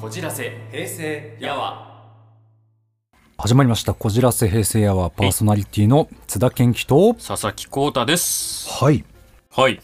[0.00, 1.86] こじらせ平成やわ。
[3.36, 8.66] 始まりましたこじらせ平成アワーパーソナリティの津田健樹と佐々木浩太です。
[8.82, 9.04] はい。
[9.50, 9.78] はい。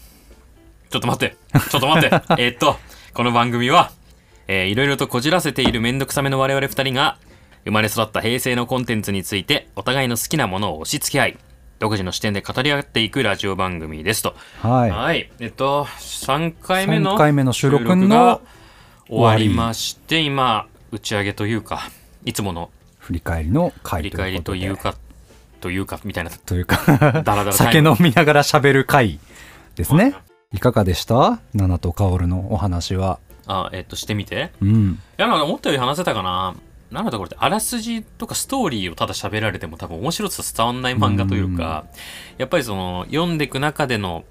[0.89, 1.37] ちょっと待って。
[1.69, 2.17] ちょっと待って。
[2.43, 2.79] えーっと
[3.13, 3.91] この番組は、
[4.49, 7.19] えーいろいろとこじらせているめんどくさめの我々二人が
[7.67, 11.39] 生まれ育った平成のコンテンツについてお互いの好きなものを押し付け合い
[11.79, 14.35] 独自の視点で語り合っていくラジオ番組ですと。
[14.63, 14.91] はい。
[14.91, 18.41] はい、えっと3回目の3回目の収録がの
[19.09, 21.91] 終わりまして今打ち上げというか
[22.25, 24.97] いつもの振り返りの回振り返りというか
[25.61, 26.31] というかみたいな。
[26.31, 27.53] というかダラダラタイム。
[27.53, 29.19] 酒飲みながら喋る回
[29.75, 30.15] ですね。
[30.53, 30.59] い。
[30.59, 31.41] かがでした？
[31.55, 33.19] ナナとカオルのお話は。
[33.47, 34.53] あえっとしてみて。
[34.61, 34.93] うん。
[34.93, 36.55] いやなんか思ったより話せたかな。
[36.91, 41.87] なんだところってあらすじとかストーリーをただ喋られても多分面白さ伝わんない漫画というか
[42.39, 44.25] やっぱりその読んでいく中での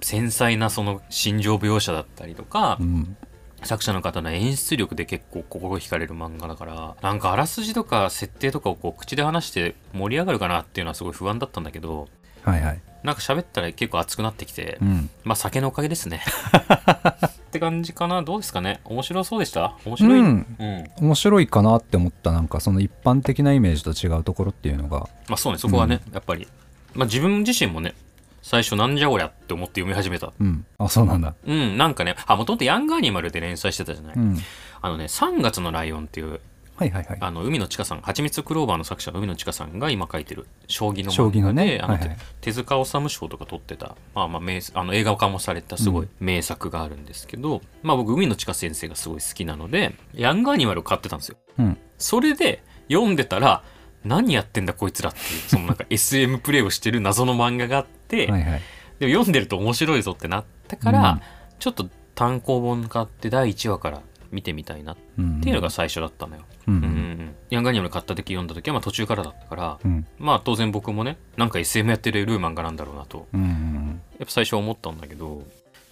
[0.00, 3.16] 繊細なその心情描写だったりとかうん
[3.62, 12.08] 作者の方の演出力で結構心惹かれる漫画だからなんかあらすじとか設定とかをこう口で話して盛り上がるかなっていうのはすごい不安だったんだけど
[12.42, 12.80] はいはい。
[13.02, 15.10] なんか喋ったら結構熱くなってきて、うん。
[15.24, 16.22] まあ酒のおかげですね。
[17.26, 18.22] って感じかな。
[18.22, 18.80] どうですかね？
[18.84, 19.76] 面白そうでした？
[19.84, 20.56] 面白い、うん。
[20.58, 20.64] う
[21.02, 21.46] ん面白い？
[21.46, 22.48] かなって思ったなん。
[22.48, 26.46] かその一般的なイメージと違うところっていうのがまあそうねそこはね、やっぱり、
[26.94, 27.94] まあ、自分自身もね
[28.42, 30.32] 最初なんじゃこりゃって思って読み始めた。
[30.40, 30.64] うん。
[30.78, 31.34] あそうなんだ。
[31.46, 34.38] うんなんかねあもともとヤングアニマルで連載してたじゃない、うん。
[34.80, 36.40] あのね3月のライオンっていう
[36.80, 37.18] はいはいはい。
[37.20, 42.18] あの海野千佳さん、はちみつクローバーの作者の海野千佳さんが今書いてる将棋の将棋の漫画で、あのねはいはい。
[42.40, 51.36] 手塚治虫賞とか取ってた、まあまあ名あの映画化もされたすごい名作があるんですけど、まあ僕海野千佳先生がすごい好きなので、ヤングアニマルを買ってたんですよ。
[51.58, 51.78] うん。
[51.98, 53.62] それで読んでたら、
[54.04, 58.62] 何やってんだこいつらっていう、そのなんか SM プレイをしてる謎の漫画があって、はいはい。
[58.98, 61.20] でも読んでると面白いぞってなったから、うん。
[61.58, 66.42] ちょっと単行本買って第1話から見てみたいなっうんていうのが最初だったのよ。
[66.68, 66.82] うんうん。
[66.82, 67.34] うんうん。
[67.50, 70.06] ヤングアニマル買った時読んだ時はまあ途中からだったから、うん。
[70.18, 75.42] まあ当然僕もねなんか SM やってるルーマンガなんだろうなとうんうんやっぱ最初は思ったんだけど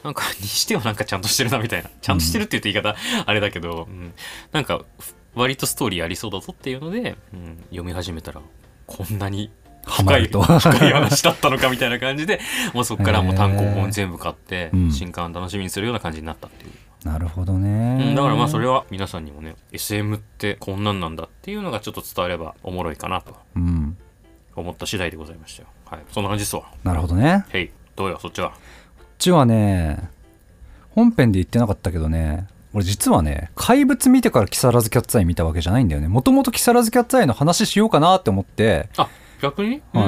[0.05, 1.91] なんかにしてはなんかちゃんとしてるなみたいな。
[2.01, 2.97] ちゃんとしてるって言って言い方
[3.27, 4.13] あれだけど、うん。
[4.53, 4.83] なんか
[5.35, 8.41] 割とストーリーありそうだぞっていうので、うん読み始めたら
[8.87, 9.51] こんなに
[9.87, 10.43] 深いと。
[10.59, 12.41] 深い話だったのかみたいな感じで
[12.75, 14.93] もうそこからもう単行本全部買って、うん。
[14.93, 16.73] 新刊楽しみにするような感じになったっていう。
[17.05, 23.97] なるほどうねん、だからまあそれは皆さんにもね SM ってこんなんなんだっていうのがちょっと伝わればおもろいかなとうん。
[24.57, 25.69] 思った次第でございましたよ。
[25.87, 26.01] はい。
[26.11, 26.65] そんな感じですわ。
[26.83, 27.45] なるほどね。
[27.51, 27.71] へい。
[27.95, 28.51] どうよそっちは？
[28.51, 28.55] こ
[29.05, 30.11] っちはね
[30.91, 36.09] 本編で言ってなかったけどね俺実はね怪物見てから木更津キャッツアイ見たわけじゃないんだよね。
[36.09, 38.89] もともと木更津キャッツアイの話しようかなって思って。
[38.97, 39.09] あ
[39.41, 39.83] 逆に？
[39.93, 40.05] はい。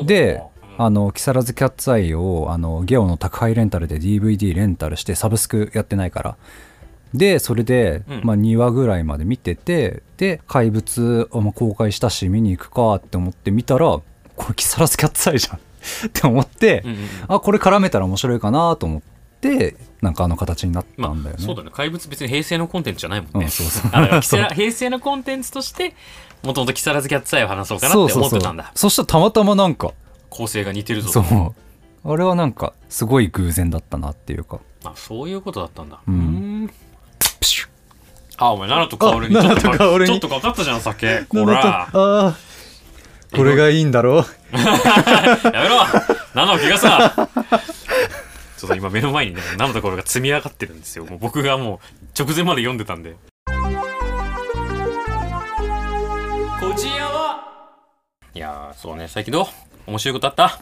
[0.00, 0.06] うん。
[0.06, 0.42] で
[0.78, 6.36] あの木更津キャッツアイをあのゲオの宅配レンタルで DVD レンタルしてサブスクやってないから。
[7.14, 8.20] でそれで、うん。
[8.24, 14.04] まあ、2話ぐらいまで見ててで怪物あまあ公開したし見に行くかって思って見たらこ
[14.48, 15.60] れ木更津キャッツアイじゃんっ
[16.12, 17.06] て思って、うんうんうん。
[17.28, 19.15] あこれ絡めたら面白いかなと思って
[20.02, 21.70] なんかあの形になったまんだよね、あそうだね。
[21.72, 23.46] 怪物別に平成のコンテンツじゃないもんね。
[23.46, 23.66] うんそう
[24.22, 24.42] そう。
[24.54, 25.94] 平成のコンテンツとして
[26.42, 28.70] もともと木更津キャッツアイを話そうかなって思ってたんだ。
[28.74, 29.92] そしたらたまたまなんか
[30.30, 31.10] 構成が似てるぞ。
[31.10, 32.12] そう。
[32.12, 34.60] あれはなんかすごい偶然だったなっていうか。
[34.84, 35.98] あそういうことだったんだ。
[36.06, 36.14] うん。
[36.14, 36.18] う
[36.66, 36.70] ん。
[37.40, 37.68] プシュ。
[38.38, 41.24] あお前奈良と薫にあちょっとちょっとかかったじゃん酒。
[41.28, 41.82] こら。
[41.82, 42.36] ああ
[43.34, 44.24] これがいいんだろう。
[44.56, 45.78] やめろ。
[46.34, 47.28] 何の気がさ
[48.58, 51.04] ちょっと今目の前にね 何のところが積み上がってるんですよ。
[51.04, 53.16] もう僕がもう直前まで読んでたんで。
[56.60, 57.42] こちやは？
[58.34, 59.46] いやーそうね最近どう？
[59.86, 60.60] 面白いことあった？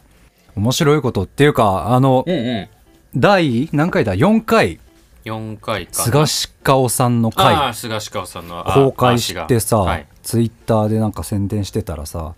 [0.57, 2.69] 面白いことっていうかあのうんうん。
[3.17, 4.81] 第何回だ？4回。
[5.25, 5.99] 4回か。
[5.99, 7.55] な菅氏顔さんのあ回。
[7.55, 12.35] あ菅氏川さんのあ公開してさ、はい、ツイッターでなんか宣伝してたらさ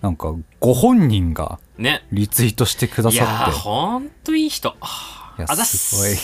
[0.00, 2.04] なんかご本人がね。
[2.12, 3.58] リツイートしてくださって。
[3.58, 4.76] ほんといい人。
[4.80, 5.96] あいやす。
[5.96, 6.16] ごい。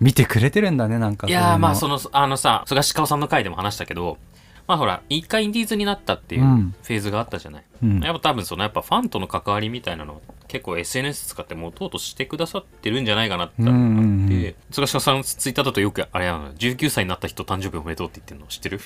[0.00, 4.18] 見てくれてるんだねなんかいやーまあそそのあのさ菅氏川さんの回でも話したけど
[4.66, 6.74] まあほら一回インディーズになったっていううん。
[6.82, 8.00] フェーズがあったじゃない、うん。
[8.00, 13.62] やっぱ多分そのやっぱファンとの関わりみたいなの結構 SNS 使って持とうとしてくださってるんじゃないかなって
[14.70, 18.80] 菅氏川さんツイッターだとよくあれなのよ19歳になった人誕生日おめでとうって言ってるの知ってる？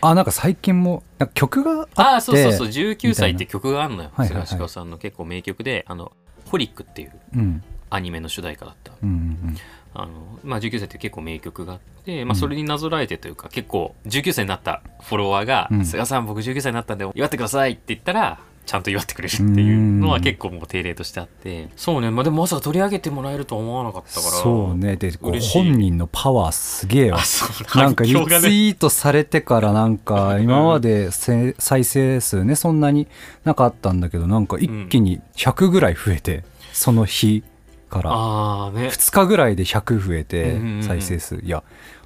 [0.00, 1.02] あなんか最近も
[1.34, 4.10] 曲があってああそうそうそう19歳って曲があるのよ。
[4.14, 4.46] はいはいはい。
[4.46, 6.12] 菅氏川さんの結構名曲であの
[6.46, 7.62] ホリックっていううん。
[7.92, 8.92] アニメの主題歌だった。
[9.02, 9.56] うんうん
[9.92, 15.84] あの、まあ、19歳って結構名曲があって、まあ、それになぞらえてというか、結構19歳になったフォロワーが「うん。
[15.84, 21.68] 菅さん僕19歳になったんで祝ってください」って言ったらちゃんと祝ってくれるっていうのは結構もう定例としてあって。
[21.76, 22.10] そうね。
[22.10, 24.32] まあでもまさか取り上げてもらえるとは思わなかったから。
[24.32, 24.96] そうね。
[24.96, 27.16] で本人のパワーすげえよ。
[27.74, 33.08] なんかリツイートされてからなんか 今までせ再生数ねそんなに
[33.44, 37.42] なかったんだけどなんか一気に100ぐらい増えてその日
[37.88, 38.12] から。
[38.12, 38.88] ああね。
[38.88, 41.36] 2日ぐらいで100増えて再生数。
[41.36, 41.64] いや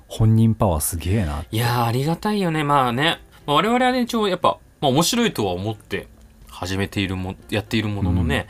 [0.09, 2.65] 本人パワーすげえないやーありがたいよね。
[2.65, 6.09] まあね、まあ、我々はね一応やっぱ、まあ、面白いとは思って
[6.55, 8.47] 始めているもやっているもののね、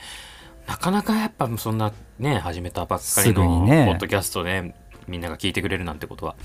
[0.67, 3.87] なかなかやっぱそんなね始めたばっかりのね。
[3.87, 4.75] ポッドキャストで
[5.09, 6.37] みんなが聞いてくれるなんてことは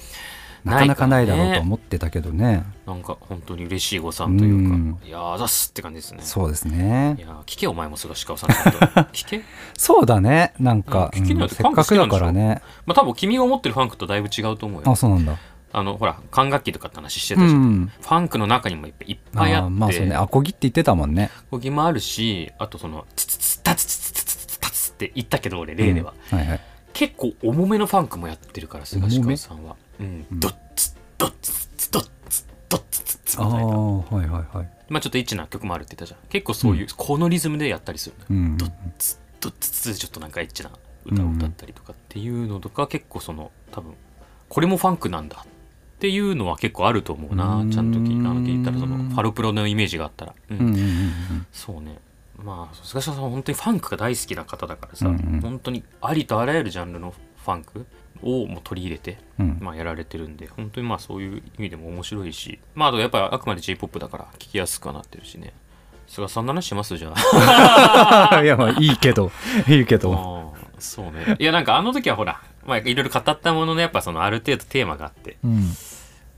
[0.63, 2.63] なかなかないだろうとね思ってたけどね。
[2.85, 4.99] なんか本当に嬉しい誤算というか、うん。
[5.05, 6.21] いやーざっすって感じですね。
[6.23, 7.15] そうですね。
[7.17, 8.49] いやー聞けお前も菅氏川さん
[9.13, 9.41] 聞け？
[9.77, 10.53] そうだね。
[10.59, 12.61] なんか、うん聞きなようんせっかくだからね。
[12.85, 14.91] まあ多分君が思ってるファンクとだいぶ違うと思うよ。
[14.91, 15.37] あそうなんだ
[15.71, 17.87] あのほら管楽器とかって話してうたじゃん、ん。
[17.87, 19.65] ファンクの中にもいっぱいいっぱいあって。
[19.65, 20.15] あーまあそうね。
[20.15, 21.29] アコギって言ってたもんね。
[21.51, 26.37] こぎもあるしあとそのツツツタツツツツツツタツって言ったけど俺例では、うん。
[26.37, 26.61] はいはい。
[26.93, 29.75] 結構重めのファンクもやってるから菅氏重め川さんは。
[29.99, 30.39] うんうん。
[30.39, 34.23] ドッツドッツツドッツドッツツツああみたいなはいは
[34.53, 40.71] いはいまあちょっとエッチな曲もあるって言ったじゃん結構そういう、このリズムでやったりするのようんドッツドッツツちょっとなんかエッチな
[41.05, 43.93] 歌を歌ったりとかっていうのとか結構その多分
[44.47, 45.45] これもファンクなんだ
[45.99, 47.71] っていうのは結構あると思うなうん。
[47.71, 50.79] ちゃんと聞いあの聞いたらそのファルプロのイメージがあったら、うんうんうんうん。
[50.79, 51.47] うん。
[51.51, 51.99] そうね。
[52.41, 55.41] まあ菅島さんは本当にファンクが大好きな方だからさ、うんうん。
[55.41, 57.13] 本当にありとあらゆるジャンルの
[57.43, 57.85] ファンク
[58.21, 59.57] をもう取り入れて、うん。
[59.59, 65.53] まあ、やられてるんで本当にまあそういう意味でも面白いしまああとやっぱあくまで j p o p だから聞きやすくはなってるしね。
[66.07, 68.39] 菅さんの話しますじゃあ。
[68.41, 69.33] いやまあいいけど
[69.67, 70.55] いいけど。
[70.79, 71.35] そうね。
[71.37, 75.37] いやなんかあの時はほらまあいろいろ語ったもののやっぱそのある程度テーマがあって。
[75.43, 75.73] うん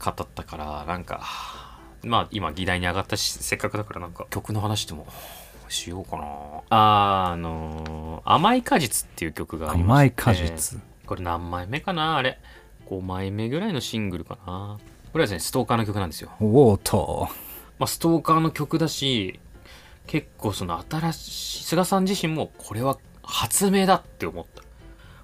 [0.03, 1.21] 語ったからなんか
[2.03, 5.05] まあ今議題に上がったしせっかくだからなんか曲の話でも
[5.69, 6.23] しようかな。
[6.69, 10.79] あーあのー甘い果実」っていう曲がありま甘いして果実。
[11.05, 12.17] これ何枚目かな？
[12.17, 12.39] あれ。
[12.87, 14.77] 5枚目ぐらいのシングルかな。
[15.11, 17.29] これはですねストーカーの曲なんですよ、おおっと。
[17.79, 19.39] まあ、ストーカーの曲だし
[20.07, 24.61] 結構その新しい菅さん自身もこれは発明だって思った。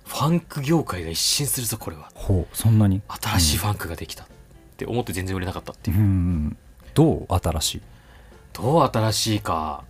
[0.05, 2.09] ファンク業界が一新するぞこれは。
[2.13, 3.01] ほうそんなに？
[3.07, 4.27] 新しいファンクができた
[4.77, 5.97] って思って全然売れなかったっていう。
[5.97, 6.57] う、ん
[6.93, 7.25] どう？
[7.29, 7.81] 新しい？
[8.53, 9.83] どう新しいか。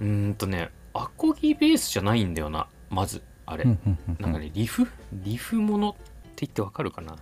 [0.00, 4.22] うーんとねアコギベースじゃないんだよなまずあれ、うんうんうんうん。
[4.22, 4.86] なんかねリフ？
[5.12, 7.16] リフものって言ってわかるかな？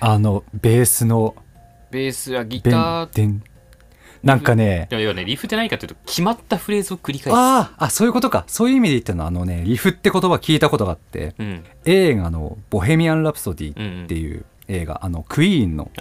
[0.00, 1.36] あのベースの
[1.92, 3.40] ベースやギベター。
[4.24, 4.88] なんかね。
[4.90, 7.36] いや要はねリフって何かというと決まったフレーズを繰り返す。
[7.36, 8.42] あああそういうことか。
[8.48, 11.64] そういう意味で言ってるのはあのねリフって言葉聞いたことがあってうん。
[11.84, 13.70] 映画の「ボヘミアン・ラプソディ」
[14.04, 16.00] っていう映画あのクイーンのフ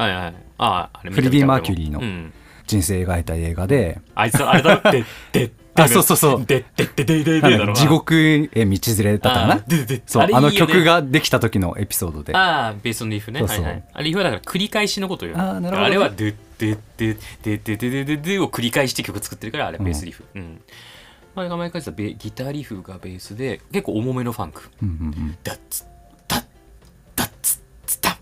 [1.21, 2.33] レディマーキュリーのうん。
[2.67, 4.01] 人生描いた映画で。
[4.15, 6.45] あいつあれだってで あそうそうそう。
[6.45, 8.77] でででででで地獄へ道連れ
[9.19, 9.55] だったかな？
[9.67, 12.35] ででそうあの曲ができた時のエピソードで。
[12.35, 13.39] ああベースのリフね。
[13.41, 13.63] そうそう。
[13.65, 13.83] はいはい。
[13.93, 15.35] あれリフはだから繰り返しのことよ。
[15.37, 15.85] あーなるほどね。
[15.85, 17.13] あれはででで
[17.43, 20.23] ででででででを繰り返して曲作ってるからあれベースリフ。
[20.33, 20.61] うん。
[21.35, 24.69] まあ名前書いてたベギターリフがベースで結構重めのファンク。
[24.81, 25.94] うんうんダッツダッツッ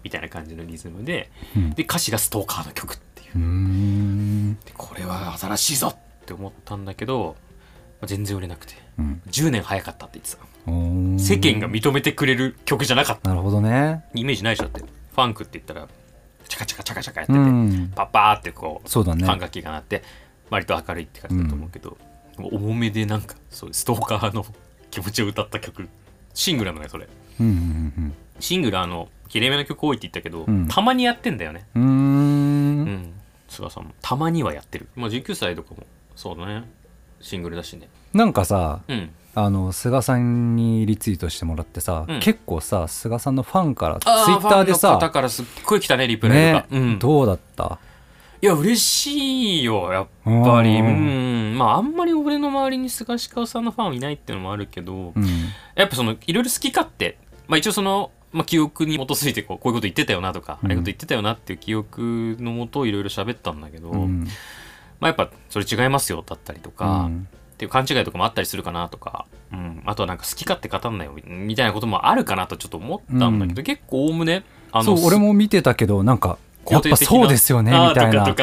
[0.03, 1.69] みたいな感じのリズムでうん。
[1.71, 4.57] で歌詞がストーカーの曲っていう。
[4.65, 7.35] でこれは新しいぞって思ったんだけど
[8.01, 8.73] まあ全然売れなくて。
[8.99, 9.21] うん。
[9.27, 10.43] 10年早かったって言ってた。
[10.65, 13.29] 世間が認めてくれる曲じゃなかった。
[13.29, 14.03] なるほどね。
[14.13, 14.87] イメージないでしょだって。
[15.13, 15.87] ファンクって言ったら
[16.47, 17.91] チャカチャカチャカチャカやってうて、ん。
[17.95, 19.25] パッパーってこうそうだね。
[19.25, 20.03] 管楽器が鳴って
[20.49, 21.97] 割と明るいって感じだと思うけど、
[22.37, 24.45] 重めでなんかそうストーカーの
[24.91, 25.87] 気持ちを歌った曲。
[26.33, 27.07] シングルなのねそれ。
[27.39, 30.67] うんうんシングルあのきれいめな曲多いって言ったけど、うん。
[30.67, 31.65] たまにやってんだよね。
[31.75, 33.13] うん。
[33.47, 33.91] 菅さんも。
[34.01, 34.87] たまにはやってる。
[34.95, 35.83] まあ19歳とかも
[36.15, 36.63] そうだね。
[37.21, 37.87] シングルだしね。
[38.13, 39.09] なんかさうん。
[39.35, 42.19] あの菅さんにリツイートしてもらってさ、うん。
[42.19, 47.79] 結構さ菅さんのファンからツイあッターでさからすっごい来たねリプライとねか、うん、どうだった？
[48.41, 50.79] いや嬉しいよやっぱり。
[50.79, 51.53] ううん。
[51.55, 55.25] んまああんまり俺の周りに菅氏川さんのファンいないっていうのもあるけど、うん。
[55.75, 57.17] やっぱそのいろいろ好き勝手。
[57.47, 60.71] まあ一応その、まあ、記憶に基づいてこうこういうこと言ってたよなとか、うん。
[60.71, 64.27] ああいうこと言ってたよなっていう記憶のもとをいろいろ喋ったんだけど、うん。
[64.99, 67.27] まあやっぱそれ違いますよだったりとか、うん。
[67.53, 76.37] っていう勘違いとかもあったりするかなとか、うん、あとはなんか好き勝手語んないよみたいなこともあるかなとちょっと思ったんだけど、結構おおむねあのそう俺も見てたけどなんか
[76.69, 78.23] やっぱそうですよねみたいな。
[78.23, 78.33] あ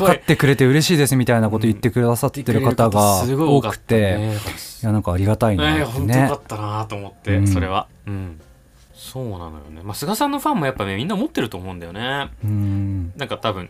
[0.00, 4.36] 分かってくれて嬉しいですみたいなこと言ってくださってる方が多くてね。
[4.82, 7.48] いやなんかありがたいえなって本当よねかったなと思って、うん。
[7.48, 7.86] それは。
[8.06, 8.40] うん
[9.10, 9.82] そうなのよね。
[9.82, 12.30] まあ菅さんのファンもやっぱねみんな持ってると思うんだよね。
[12.44, 13.12] うん。
[13.16, 13.68] なんか多分、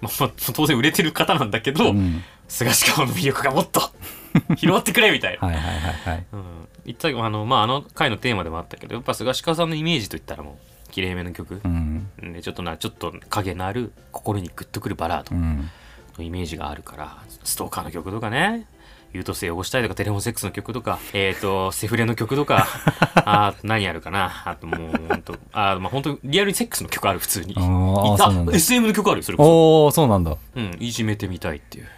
[0.00, 2.22] まあ、まあ当然売れてる方なんだけど、うん。
[2.46, 3.80] 菅氏川の魅力がもっと
[4.56, 6.26] 広まってくれみたいな、はいはいはいはい。
[6.32, 6.42] うん、
[6.86, 11.60] 言ったあのまああの回のテーマでもあったけどやっぱ菅氏川さんのイメージといったらもうきれいめの曲。
[11.64, 12.08] う、ん。
[12.20, 15.70] でちょっとなちょっと影のある心にグッとくるバラードうん。
[16.18, 18.66] のイメージがあるからストーカーの曲とかね
[19.12, 22.66] 優等生を汚したいとかテレフォンセックスの曲とか えっ、とセフレの曲とか
[23.24, 24.42] あと何あるかな。
[24.44, 27.54] あともう本当あまあ本当リアルにセックスの曲ある普通に。
[27.56, 28.24] あーいた。
[28.24, 28.52] そうなんだ。
[28.54, 30.30] SM の曲あるよそれこおおそうなんだ。
[30.32, 31.84] そうんいじめてみたいっていう。
[31.84, 31.90] へ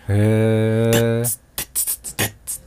[0.94, 1.23] え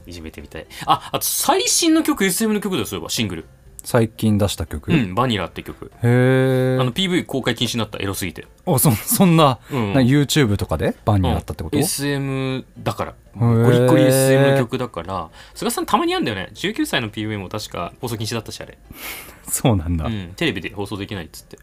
[0.08, 3.44] いじめてみたいああと最新の曲 SM の曲だよそういえばシングル
[3.88, 4.92] 最近出した曲。
[4.92, 5.90] へうんバニラって曲。
[6.02, 8.46] えあの PV 公開禁止になったエロすぎて。
[8.66, 9.94] あそそんなうん。
[9.94, 11.82] な YouTube とかでバンになったってこと、うん。
[11.82, 13.14] SM だから。
[13.34, 13.64] ー。
[13.64, 15.30] ゴリゴリ SM の曲だから。
[15.54, 16.50] 菅さんたまにあんだよね。
[16.52, 18.76] 19歳の PV も確か放送禁止だったしあれ、
[19.48, 21.56] そうなんだ、うん、テレビで放送できないっつって。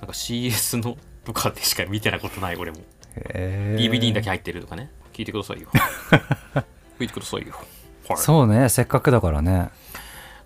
[0.00, 0.96] なんか CS の
[1.26, 2.78] とかでしか見てなことない俺も。
[2.78, 4.90] へえ DVD にだけ入ってるとかね。
[5.12, 5.68] 聞いてくださいよ。
[6.98, 7.52] 聞いてくださいよ。
[8.08, 9.68] はいそうねせっかくだからね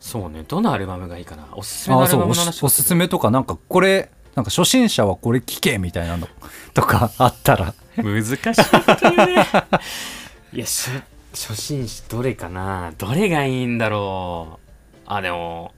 [0.04, 0.44] そうね。
[0.49, 1.47] どのアルバムがいいかな？
[1.52, 6.26] おすすめのアルバムの話しおすすめとかなんかこれなんか初心者はこれ聞けみたいなの
[6.75, 7.73] とか あったら。
[7.97, 8.52] 難しいこ
[8.97, 9.47] と言うね。
[10.52, 10.90] いやし
[11.30, 12.92] 初心者どれかな？
[12.99, 15.02] どれがいいんだろう？
[15.06, 15.73] あでも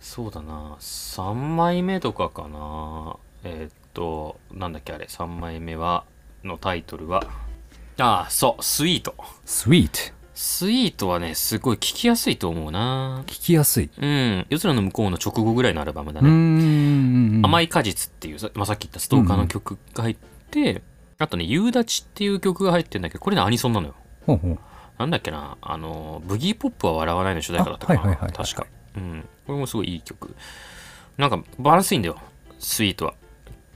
[0.00, 0.76] そうだな。
[0.80, 3.16] 3枚目とかかな。
[3.44, 5.06] えーっとなんだっけあれ。
[5.06, 6.04] 3枚目は
[6.42, 7.22] のタイトルは。
[7.98, 9.14] ああそうスイート。
[9.44, 20.16] スイートスイートはねすごい聴きやすいと思うな聞きやすいうん夜空の向こうの直後ぐらいのアルバムだねん甘い果実っていうさ,、まあ、さっき言ったストーカーの曲が入っ
[20.50, 20.82] て、
[21.18, 23.94] あとね、夕立っていう曲が入ってんだけど、これね、アニソンなのよ。
[24.26, 24.58] ほうほう
[24.98, 28.00] なんだっけな、あの、ブギーポップは笑わないの主題歌だったかな。
[28.00, 28.66] あはいはいはいはい確か。
[28.96, 29.28] うん。
[29.46, 30.34] これもすごいいい曲。
[31.18, 32.18] なんか、バランスいいんだよ、
[32.58, 33.14] スイートは。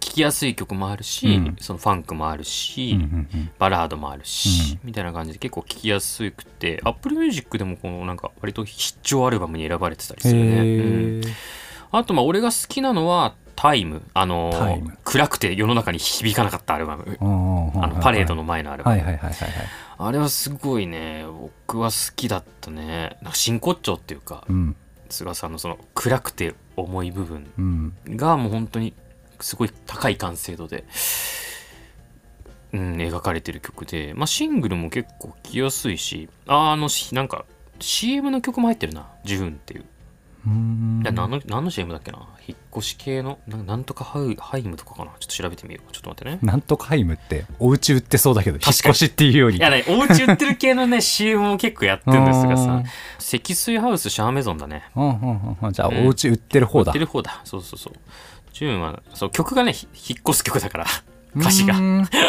[0.01, 1.57] 聴きやすい曲もあるし、うん。
[1.61, 3.51] そのファンクもあるし、うんうんうん。
[3.59, 4.89] バラードもあるし、うん。
[4.89, 10.61] みたいな感じで結構聴きやすくて、Apple Music でもこのなんか割と必聴アルバムに選ばれてたりするね。
[10.61, 11.23] うん。
[11.93, 14.03] あとまあ俺が好きなのはタイム。
[14.15, 14.97] あのータイム。
[15.05, 17.19] 暗くて世の中に響かなかったアルバム。
[17.21, 19.51] ああのパレードの前のアルバム、はいはいはいはいはい。
[19.99, 21.27] あれはすごいね
[21.67, 23.19] 僕は好きだったね。
[23.21, 24.77] なんか真骨頂っていうかうん。
[25.11, 27.93] 菅さんのその暗くて重い部分うん。
[28.17, 28.95] がもう本当に
[29.41, 30.85] すごい高い完成度で、
[32.73, 37.45] うん、描かれてる曲で、まあ、シングルも結構聴きやすいしああのしなんか
[37.81, 39.85] CM の曲も入ってるな「ジューン」っていう。
[40.47, 45.11] うーん何の何の CM だっけな引っ越し系のななんとかハウハイムとかかな。
[45.19, 45.93] ちょっと調べてみよう。
[45.93, 46.39] ちょっと待ってね。
[46.43, 49.59] なんとかハイムってお家売ってそうだけど引っ越しっていうより。
[49.59, 52.85] いやねお家売ってる系のね CM も結構やってるんですがうさん。
[53.19, 54.85] 積水ハウスシャーメゾンだね。
[54.97, 55.73] うんうんうんうん。
[55.73, 56.07] じゃあうん。
[56.07, 56.91] お家売ってる方だ。
[56.91, 57.41] 売ってる方だ。
[57.45, 57.95] そうそうそう
[58.61, 60.87] ジューンはそう曲がねひ引っ越す曲だから
[61.35, 61.77] 歌詞が。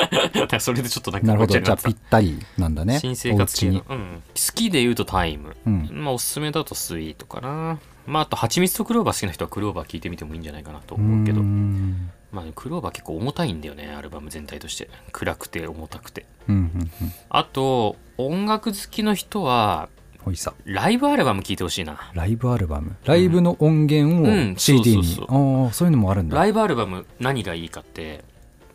[0.62, 1.60] それでちょっとなんかなるほど。
[1.60, 3.00] じゃあぴったりなんだね。
[3.00, 3.86] 新生活系お家に、の。
[3.90, 5.90] うん、好きで言うとタイム、うん。
[5.92, 7.80] まあおすすめだとスイートかな。
[8.06, 11.42] まああと蜂蜜とクローバー好きな人はクローバー聴いてみてもいいんじゃないかなと思うけど。
[11.42, 14.90] まあね、クローバー結構重たいんだよねアルバム全体として。
[15.12, 16.28] 暗くて重たくて。
[16.48, 16.90] うんうんうん。
[17.28, 19.90] あと音楽好きの人は
[20.24, 22.12] ほいさライブアルバム聴いてほしいな。
[22.14, 22.96] ライブアルバム？
[23.06, 24.54] ライブの音源うん。
[24.54, 25.04] を CD に。
[25.04, 26.38] そうそうああそういうのもあるんだ。
[26.38, 28.24] ライブアルバム何がいいかって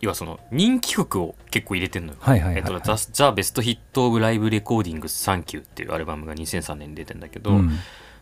[0.01, 2.19] 要はその人気曲を結構入れてんのよ。
[2.21, 7.71] はいはいはいえっと、ザ・ザ・ベストヒット・オブ・ライブ・レコーディング・サンキューっていうアルバムが2003年に出てんだけど、うん。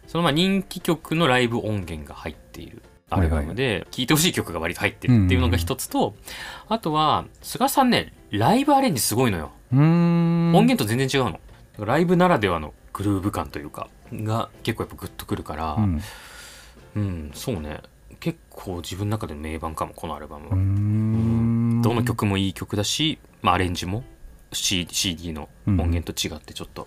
[0.07, 6.15] そのまあ人気曲のライブ音源が入っているアルバムで聴いてほしい曲が割と入ってるっていうのが一つと、
[6.69, 9.51] あとは菅さんねライブアレンジすごいのよ。
[9.73, 10.55] うーん。
[10.55, 11.41] 音源と全然違うの。
[11.85, 15.81] ライブならではのグルーヴ感というかが結構やっぱグッとくるからう
[16.97, 17.81] うん、んそうね。
[18.21, 21.83] 結構自分の中で名盤かもこのアルバムは、ん。
[21.83, 24.05] どの曲もいい曲だし、まあ、アレンジも
[24.53, 26.87] C CD の音源と違ってちょっと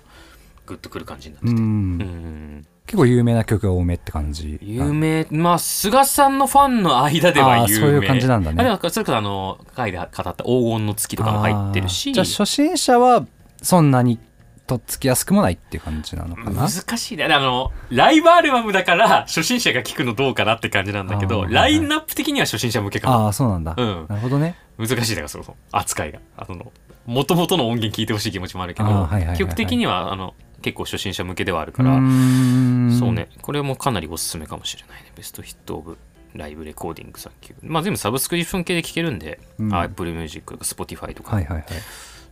[0.66, 1.98] グッとくる感じになってうて、うん。
[1.98, 2.66] ん。
[2.86, 4.58] 結構有名な曲が多めって感じ。
[4.62, 5.28] 有名。
[5.30, 7.82] まあ菅さんのファンの間では有名。
[7.82, 8.64] そういう感じなんだね。
[8.64, 12.14] あそれこそあの回で語った「黄金の月」とかも入ってるし。
[12.14, 13.28] じゃあ初心者は
[13.62, 14.20] そんなに
[14.68, 16.68] とっつきやすくもないっていう感じなのかな？
[16.70, 17.24] 難しいね。
[17.24, 21.54] あのライブアルバムだから初心者が聞くのどうかなって感じなんだけどはいはい。
[21.56, 24.06] ラインナップ的には初心者向けかもああそうなんだ、うん。
[24.08, 24.56] なるほどね。
[24.78, 26.20] 難しいだからその扱いが。
[26.38, 26.72] あの
[27.06, 32.98] 元々の音源聞いてほしい気持ちもあるけど、はいはい曲的にはあの結構初心者向けではあるからん。
[33.00, 33.30] そうね。
[33.42, 35.12] これもかなりおすすめかもしれないね。
[35.16, 35.98] ベストヒットオブ
[36.36, 41.66] ライブレコーディングサンキューまあ全部サブスクリプション系で聴けるんで、うん Apple Music とか Spotify とか、はいはいはい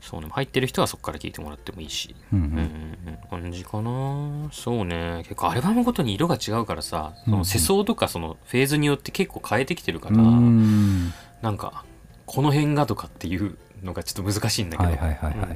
[0.05, 0.27] そうね。
[0.29, 2.15] 入ってる人はそこから聴いてもらってもいいし。
[2.31, 2.63] うんううんんうん
[3.07, 3.41] うん。
[3.41, 4.49] 感じかな。
[4.51, 5.23] そうね。
[5.23, 11.11] 結構アルバムごとに色が違うからさその世相とかそのフェーズによって結構変えてきてるから、うーん。
[11.41, 11.85] なんか
[12.27, 15.55] この辺がとかっていうのがちょっと難しいんだけど、はいはいはいはい、うん。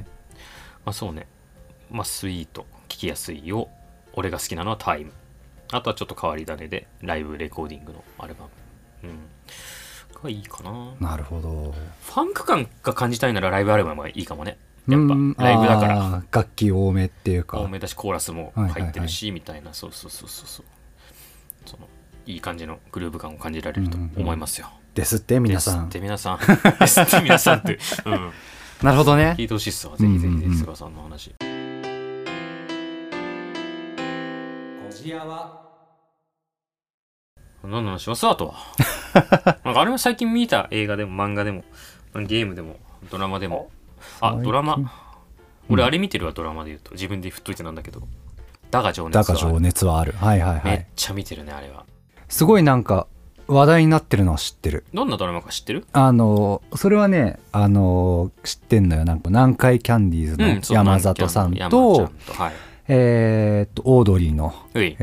[0.86, 1.28] あそうね。
[1.88, 3.68] まあスイート聞きやすいよ。
[4.14, 5.12] 俺が好きなのはタイム。
[5.70, 8.46] あとはちょっと変わり種でライブレコーディングのアルバ
[9.02, 9.10] ム。
[9.10, 9.18] うん
[10.22, 10.94] がいいかな。
[11.00, 11.74] なるほど。
[12.02, 14.58] ファンク感が感じたいならライブアルバムがいいかもね。
[14.88, 15.94] やっぱライブだから。
[15.94, 17.58] ら楽器多めっていうか。
[17.58, 19.72] 多めだしコーラスも入ってるし、みたいな。
[19.74, 20.66] そうそうそうそうそう。
[21.66, 21.88] その
[22.26, 26.38] いい感じのグルーヴ感を感じられると思いますよ、ですって皆さですっんて皆さん。
[26.78, 28.30] ですって 皆さんって、うん、
[28.82, 29.34] なるほどね。
[29.36, 29.96] 聞いてほしいっすわ。
[29.96, 30.52] ぜひぜひぜうんうんうん。
[30.52, 31.34] ひ菅さんの話、
[37.62, 38.54] 何の話しますあとは
[39.64, 41.64] なんかあれも最近見た映画でも漫画でも
[42.14, 42.76] ゲームでも
[43.10, 43.70] ドラマでも。
[44.20, 44.74] あドラマ？
[44.76, 44.90] うん
[45.68, 46.92] 俺あれ見てるわドラマで言うと。
[46.92, 48.02] 自分で振っといてなんだけど。
[48.72, 50.12] だが情熱だはが情熱はある。
[50.12, 51.84] はいはいはめっいちゃ見てるねあれは。
[52.28, 53.06] すごいなんか
[53.46, 54.84] 話題になってるのは知ってる。
[54.92, 55.86] どんなドラマか知ってる？
[55.92, 59.04] あのそれはねあの知ってんのよ。
[59.04, 62.52] なんか南海キャンディーズの山里さん山と,、ちゃんとはい。
[62.88, 64.52] えーっとオードリーの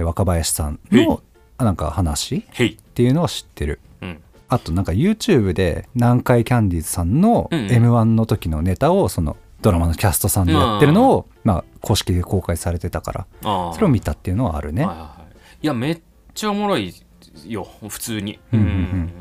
[0.05, 1.26] 若林さんのあ
[1.65, 2.37] なんか話？
[2.37, 2.43] っ
[2.93, 3.79] ていうのは知ってる。
[4.01, 4.21] うん。
[4.49, 13.71] あとなんか YouTube で南海キャンディーズさんの m 1の時のネタをそのドラマのキャストさんでやってるのを、まあ、公式で公開されてたから。
[13.73, 15.35] それを見たっていうのはあるね、はいはいはい。
[15.63, 16.01] いやめっ
[16.33, 16.93] ちゃおもろい
[17.45, 18.39] よ普通に。
[18.53, 18.67] うんうん。
[18.67, 19.11] うん。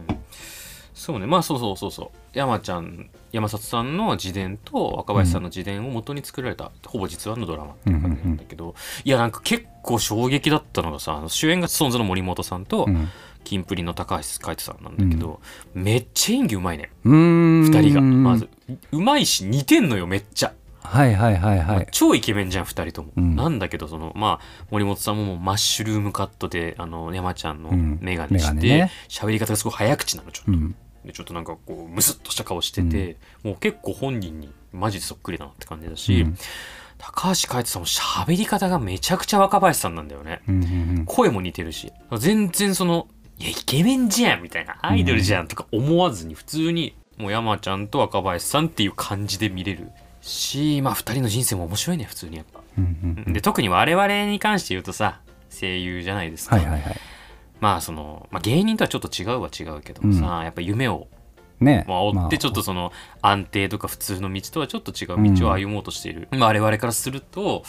[0.94, 1.26] そうね。
[1.26, 2.18] まあそうそうそうそう。
[2.32, 8.74] 山ちゃん山里さんの自伝と若林さんの自伝を元に作られた、ほぼ実話のドラマっていう感じなんだけど、
[9.04, 13.08] いやなんか結構衝撃だったのがさ主演が SixTONES の森本さんと、うん。
[13.44, 15.40] キンプリの高橋海人さんなんだけど、
[15.72, 17.70] めっちゃ演技うまいねうーん。
[17.70, 18.48] 2人がまず。
[18.90, 20.52] うまいし似てんのよめっちゃ。
[20.82, 21.88] はいはいはいはい。
[21.92, 23.36] 超イケメンじゃん2人とも、うん。
[23.36, 28.00] なんだけどそのまあ森本さんももうマッシュルームカットであの山ちゃんのうん。
[28.02, 28.90] 眼鏡して眼鏡ね。
[29.08, 30.74] 喋、り方がすごい早口なのちょっと、うん
[31.06, 36.36] でちょっとなんかこうムスッとした顔してて、もう結構本人にマジでそっくりだなって感じだし、うん。
[36.98, 40.40] 高橋海人さんも喋り方がめちゃくちゃ若林さんなんだよね。
[40.48, 43.06] うんうん声も似てるし全然その
[43.38, 49.90] 「いやイケメンじゃん」みたいな「アイドルじゃん」とか思わずに普通にもう山ちゃんと若林さんっていう感じで見れる
[50.22, 52.60] しまあ2人の人生も面白いね普通にやっぱ。
[52.78, 53.32] うんうんうん。
[53.32, 56.96] で特に我々に関して言うとさ声優じゃないですか、はいはいはい
[57.60, 61.08] まあその、まあ、芸人とはちょっと違うは違うけどさ、うん、やっぱ夢を、
[61.60, 61.84] ね。
[61.88, 62.92] まあ、追ってちょっとその
[63.22, 67.62] 安定とか普通の道とはちょっと違う道を歩もうとしている、うん、我々からすると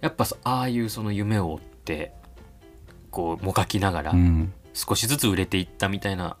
[0.00, 2.12] やっぱああいうその夢を追って
[3.10, 4.14] こうもがきながら
[4.74, 6.36] 少しずつ売れていったみたいな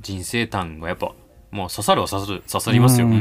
[0.00, 1.12] 人生観がやっぱ
[1.50, 3.06] もう刺さるは刺さる刺さりますよ。
[3.06, 3.12] うん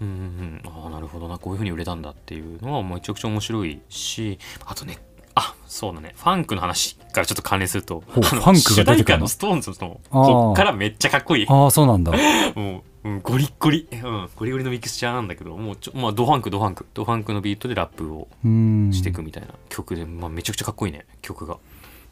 [0.00, 1.38] うん、ああなるほどな。
[1.38, 4.98] こういうふうに売れたんだっていうのはもうめちゃくちゃ面白いしあとね
[5.38, 6.14] あそうだね。
[6.16, 9.18] ファンクの話からちょっと関連するとファンクが出てくるの？
[9.18, 11.46] 主題歌のストーンズのこっからめっちゃかっこいい。
[11.48, 12.12] ああそうなんだ。
[12.54, 16.86] もう、うん、ゴリッゴリ、うん、ゴリゴリのミクスチャーなんだけどもうちょ、まあ、ドファンクドファンク。
[16.94, 18.90] ドファンクのビートでラップをうん。
[18.92, 21.58] していくみたいな曲で、まあ、めちゃくちゃかっこいいね曲が。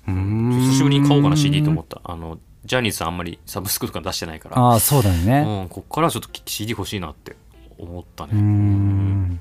[0.06, 0.50] うん。
[0.66, 2.02] 久しぶりに買おうかな CD と思った。
[2.04, 4.58] あのジャニーズあんまりサブスクとか出してないから。
[4.58, 5.62] ああそうだよね。
[5.62, 7.37] うん、こっからちょっと CD 欲しいなって
[7.78, 8.32] 思ったね。
[8.34, 9.40] うーん。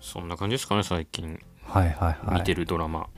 [0.00, 2.40] そんな感じですかね最近はいはいはい。
[2.40, 3.08] 見てるドラマ、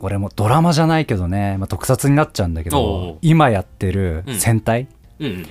[0.00, 3.18] 俺もドラマじゃないけどね、まあ、特撮になっちゃうんだけおうおどう。
[3.22, 4.88] 今やってる戦隊、
[5.18, 5.46] うん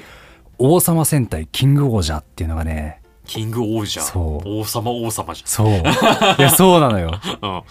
[0.61, 4.59] 王様戦隊キングオージャーっていうのがねキング王者そう。
[4.59, 5.69] 王様王様じそう。
[5.69, 5.71] い
[6.41, 7.11] やそうなのよ。
[7.13, 7.61] ゃん、うん、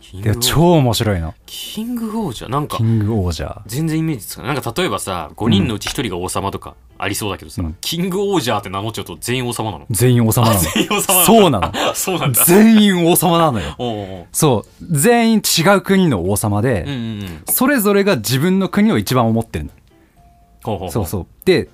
[0.00, 1.34] キンでグ王者超面白いの。
[1.46, 3.62] キング王者なんかキングオージャー。
[3.66, 4.54] 全然イメージつかない。
[4.54, 7.76] なんか例えばさ5人のうち1人が王様とかありそうだけどさ、うん。
[7.80, 9.86] キング王者って名乗っちゃうと全員王様なの？
[9.90, 10.60] 全員王様なの。
[10.70, 11.72] 全員王様そうなの。
[11.94, 12.44] そうなんだ。
[12.44, 14.26] 全員王様なのよ。
[14.30, 14.86] そう。
[14.88, 17.42] 全員違う国の王様で、うんうんうん。
[17.48, 19.70] それぞれが自分の国を一番思ってるの。
[20.62, 21.26] ほうほうほそうそう。
[21.44, 21.68] で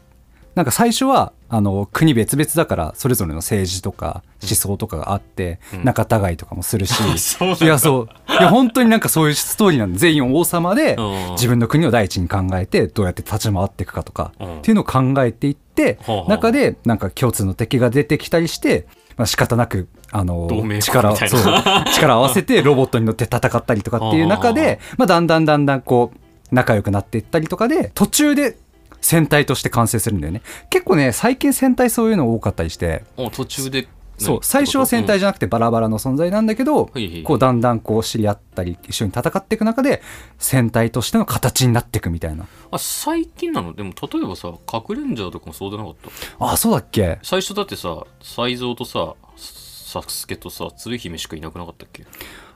[0.54, 5.84] なんか最初はあの国別々だからそれぞれの政治とか思想とかがあって、うん。
[5.84, 6.92] 仲違いとかもするし、
[7.62, 8.32] いやそう。
[8.32, 11.32] いや本当になんかそういうストーリーなんで全員王様でうん。
[11.32, 14.58] 自分の国を第一に考えてどうやって立ち回っていくかとかうん。
[14.58, 20.48] っていうのを考えていって中でなんか共通の敵が出てきたりして、まあ仕方なくあの
[20.80, 24.26] 力力を合わせて ロボットに乗って戦ったりとかっていう。
[24.26, 26.18] 中で、まあ、だんだんだんだんこう
[26.54, 28.56] 仲良くなっていったりとかで途中で
[29.00, 30.42] 戦隊として完成するんだよね。
[30.70, 33.04] 結構ね最近戦隊そういうの多かったりして。
[33.16, 33.88] お途中で
[34.20, 37.22] そう最初は戦隊じゃなくてバラバラの存在なんだけど、はいはいはい。
[37.22, 40.02] こうだんだんこう知り合ったり一緒に戦っていく中で
[40.38, 42.46] 戦隊としての形になっていくみたいな。
[42.72, 43.74] あ最近なの？
[43.74, 45.94] でも例えばさかくれんじゃーとかもそうでなかっ
[46.38, 46.44] た？
[46.44, 47.20] あそうだっけ？
[47.22, 52.04] 最初だってさ才蔵とさサスケとさ鶴姫しかいなくなかったっけ？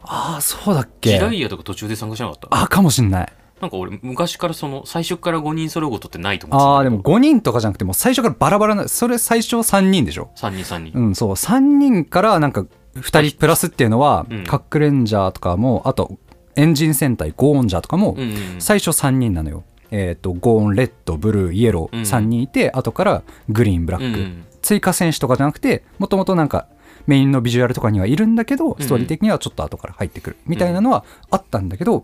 [0.03, 2.49] あそうだっジけダイヤとか途中で参加しなかった？
[2.51, 10.33] あかもしんないなんか俺昔からその最初から5人揃うことってないと思ってたああでも5人とかじゃなくてもう最初からバラバラなそれ最初3人でしょ。
[10.35, 11.31] 3人3人、うんそう。
[11.31, 14.45] 3人からなんか2人プラスっていうのは、うん。
[14.45, 16.19] カックレンジャーとかもあと
[16.57, 18.17] エンジン戦隊ゴーンジャーとかも
[18.59, 22.03] 最初3人なのよ、えっ、とゴーンレッドブルーイエローうん。
[22.03, 24.45] 3人いて、後からグリーンブラック、うんうん。
[24.61, 26.67] 追加選手とかじゃなくてもともとなんか
[27.07, 28.83] メインのビジュアルとかにはいるんだけどうん。
[28.83, 30.37] ストーリー的にはちょっと後から入ってくる。
[30.47, 32.03] みたいなのはあったんだけど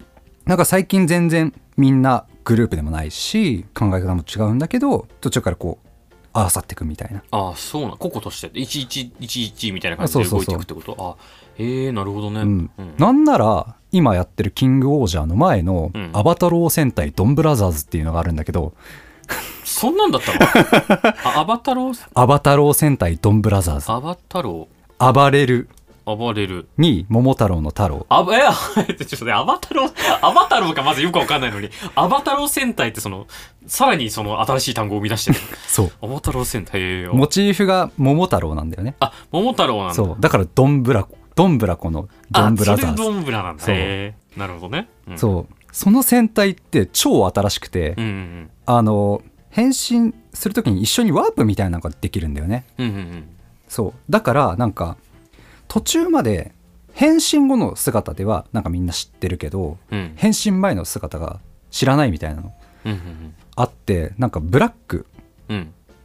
[0.48, 5.88] なんか最近全然みんなグループでもないし考え方も違うんだけど途中からこう
[6.32, 7.22] 合わさっていくみたいな。
[7.30, 11.16] ああそうな個々として1111みたいな感じで動いていくってことあ
[11.58, 18.72] へえなるほどね、うんうんなんなら今やってるキングオージャーの前のアバタロー戦隊ドンブラザーズっていうのがあるんだけど
[19.64, 25.68] そんなんだったのアバタローアバタロー戦隊ドンブラザーズアバタロー暴れる
[26.16, 26.68] 暴れる。
[26.78, 28.06] に桃太郎の太郎。
[28.08, 28.52] あえあ
[28.84, 29.92] ちょっとねアバタロー
[30.22, 33.26] アバタローかまずよくわかんないのにアバタロー戦隊ってその
[33.66, 35.38] さらにその新しい単語を生み出してる。
[35.66, 35.92] そう。
[36.02, 38.94] アバタロー戦隊モチーフが桃太郎なんだよね。
[39.00, 39.94] あ桃太郎なんだ。
[39.94, 40.16] そう。
[40.18, 42.92] だからドンブラドンブラコのドンブラザーズ。
[42.94, 43.62] あそれドンブラなんだ。
[43.62, 43.74] そう。
[43.74, 45.54] へえなるほどね、うん、そう。
[45.72, 48.50] その戦隊って超新しくて、うんうん。
[48.66, 52.64] あの変身する時に一緒にワープみたいなのができるんだよね。
[52.78, 53.28] うんうんうん。
[53.68, 53.92] そう。
[54.10, 54.96] だからなんか
[55.68, 56.52] 途中まで
[56.92, 60.12] 変身後の姿ではなんかみんな知ってるけどうん。
[60.16, 62.52] 変身前の姿が知らないみたいなの
[62.84, 65.06] うんうんあってなんかブラック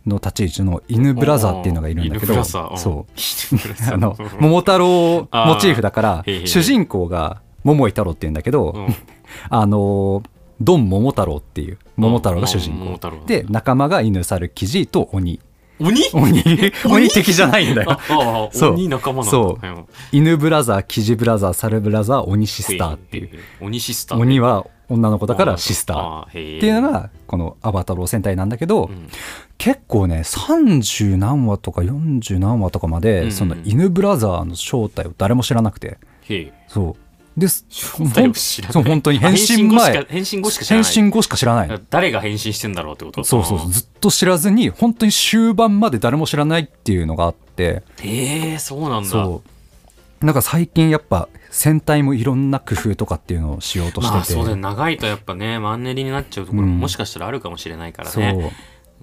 [0.05, 3.93] の立ち位置の犬ブラザーっていうのがいるんだけどそう。
[3.93, 8.87] あの桃太郎モチーフだから主人公が桃井太郎っていうんだけど、うん。
[9.49, 10.23] あのー
[10.61, 13.25] ドン桃太郎っていう桃太郎が主人公。
[13.25, 15.39] で仲間が犬猿キジと鬼
[15.79, 16.01] 鬼？
[16.13, 16.43] 鬼？
[16.85, 17.09] 鬼？
[17.09, 17.99] 敵じゃないんだよ。
[18.51, 18.73] そう。
[18.73, 19.65] 鬼仲間そう。
[19.65, 23.29] うん犬ブラザーキジブラザー猿ブラザー鬼シスターっていう。
[23.61, 24.19] 鬼シスター。
[24.19, 26.21] 鬼は女の子だからシスター。
[26.27, 29.07] っていうのがこのアバタロー戦隊なんだけど、うん。
[29.57, 35.97] 結構ね30何話とか40何話とかまで、うんその犬ブラザーの正体を誰も知らなくて。
[36.67, 37.02] そう
[37.37, 37.65] です。
[37.69, 39.17] そう本当に。
[39.17, 40.05] あ変身前。
[40.07, 41.81] 変身後しか変身後しか知らない。
[41.89, 43.23] 誰が変身してんだろうってこと？
[43.23, 43.69] そうそうそう。
[43.71, 47.83] ずっと知らずに本当に終盤まで誰も知らないっていうのがあって。
[48.01, 49.09] へえそうなんだ。
[49.09, 49.43] そ
[50.21, 50.25] う。
[50.25, 54.57] なんか最近やっぱ戦隊もいろんな工夫とかっていうのをしようとしてて、まあそうだよ。
[54.57, 56.79] 長いとやっぱねマンネリになっちゃうところもうん。
[56.79, 58.23] もしかしたらあるかもしれないからそう。
[58.23, 58.51] ね、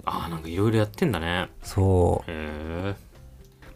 [0.04, 1.48] ああなんかいろいろやってんだね。
[1.62, 2.30] そう。
[2.30, 2.94] へえ。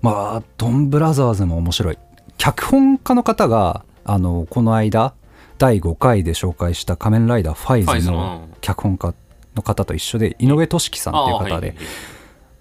[0.01, 1.99] まあドンブラザーズも面白い。
[2.39, 5.15] 脚本家の方があのこの間
[5.59, 9.15] 第5回で紹介した「仮面ライダーファイズズ」のの脚本家
[9.55, 11.77] の方と一緒で井上俊樹さんっていう方で、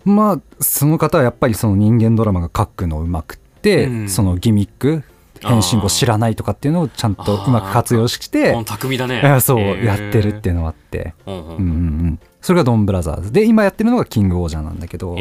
[0.06, 4.10] まあその方はやっぱりその人間ドラマが書くのうまくって、うん。
[4.10, 5.03] そのギミック
[5.41, 9.21] 変身後知らないとかっていうのをちゃんとうまく活用して巧みだね。
[9.41, 11.41] そうやってるっていうのがあって、うんうん。
[11.41, 13.32] うんうんうん、それがドンブラザーズ。
[13.32, 15.17] で今やってるのがキングオージャーなんだけど、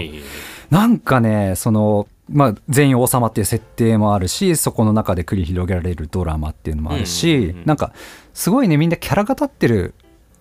[0.71, 7.93] なんかねそのまあ全員王様っていう設定もあるしそこの中で繰り広げられるドラマっていうのもあるし、うんうんうんなんか
[8.35, 9.95] すごいねみんなキャラが立ってる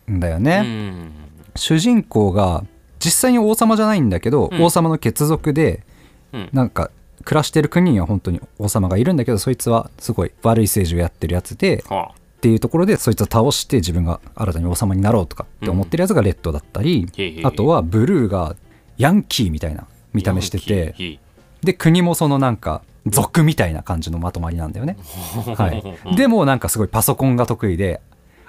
[0.10, 1.12] んだよね、うん
[1.56, 2.64] 主人公が
[3.00, 4.64] 実際に王様じゃないんだけど、うん。
[4.64, 5.84] 王様の血族で
[6.32, 6.50] うん。
[6.54, 6.92] なんか
[7.26, 18.56] 暮らしてる国には本当に王様がいるんだけどそいつはすごい悪い政治をやってるやつではっていうところでそいつを倒して自分が新たに王様になろうとかって思ってるやつがレッドだったり、へえあとはブルーが
[18.98, 21.20] ヤンキーみたいな見た目してて
[21.64, 24.98] で国もそのなんか族みたいな感じのまとまりなんだよね、
[25.58, 25.72] は
[26.12, 28.02] い、でもなんかすごいパソコンが得意で、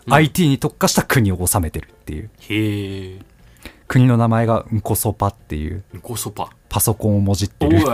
[0.07, 0.15] うん。
[0.15, 2.31] IT に特化した国を治めてるっていう。
[2.41, 3.19] へえ。
[3.87, 5.85] 国の名前がンコソパっていう。
[6.03, 7.79] ゴソパパソコンをもじってる。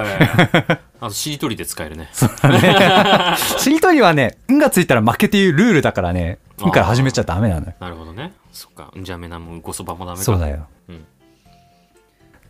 [1.00, 2.08] あとしりとりで使えるね。
[2.14, 7.74] しりとりはね「ん」がついたら負けていうルールだからね「ん」から始めちゃダメなのよ。
[7.80, 8.32] なるほどね。
[8.52, 8.92] そっか。
[8.96, 10.24] じゃあめなもゴソパもダメか。
[10.24, 11.04] そうだよ、うん。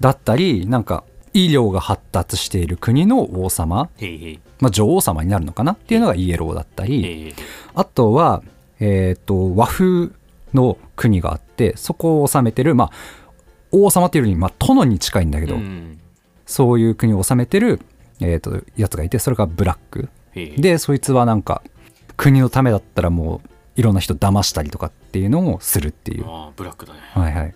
[0.01, 1.05] だったりなんか
[1.46, 3.88] 医療が発達している国の王様、
[4.61, 7.35] まあ、女王様になるのかなっていうのがイエローだったり、
[7.74, 8.42] あとは、
[8.81, 10.11] えっ、と、和風
[10.55, 12.90] の国があって、そこを治めてる、まあ、
[13.70, 16.01] 王様っていうより、まあ、殿に近いんだけど、うん
[16.48, 17.79] そういう国を治めてる、
[18.20, 20.09] えっ、と、やつがいて、それがブラック。
[20.35, 21.62] で、そいつはなんか、
[22.16, 26.24] 国のためだったらもう、いろんな人騙したりとかっていうのをするっていう。
[26.27, 27.55] ああブラックだねはいはい。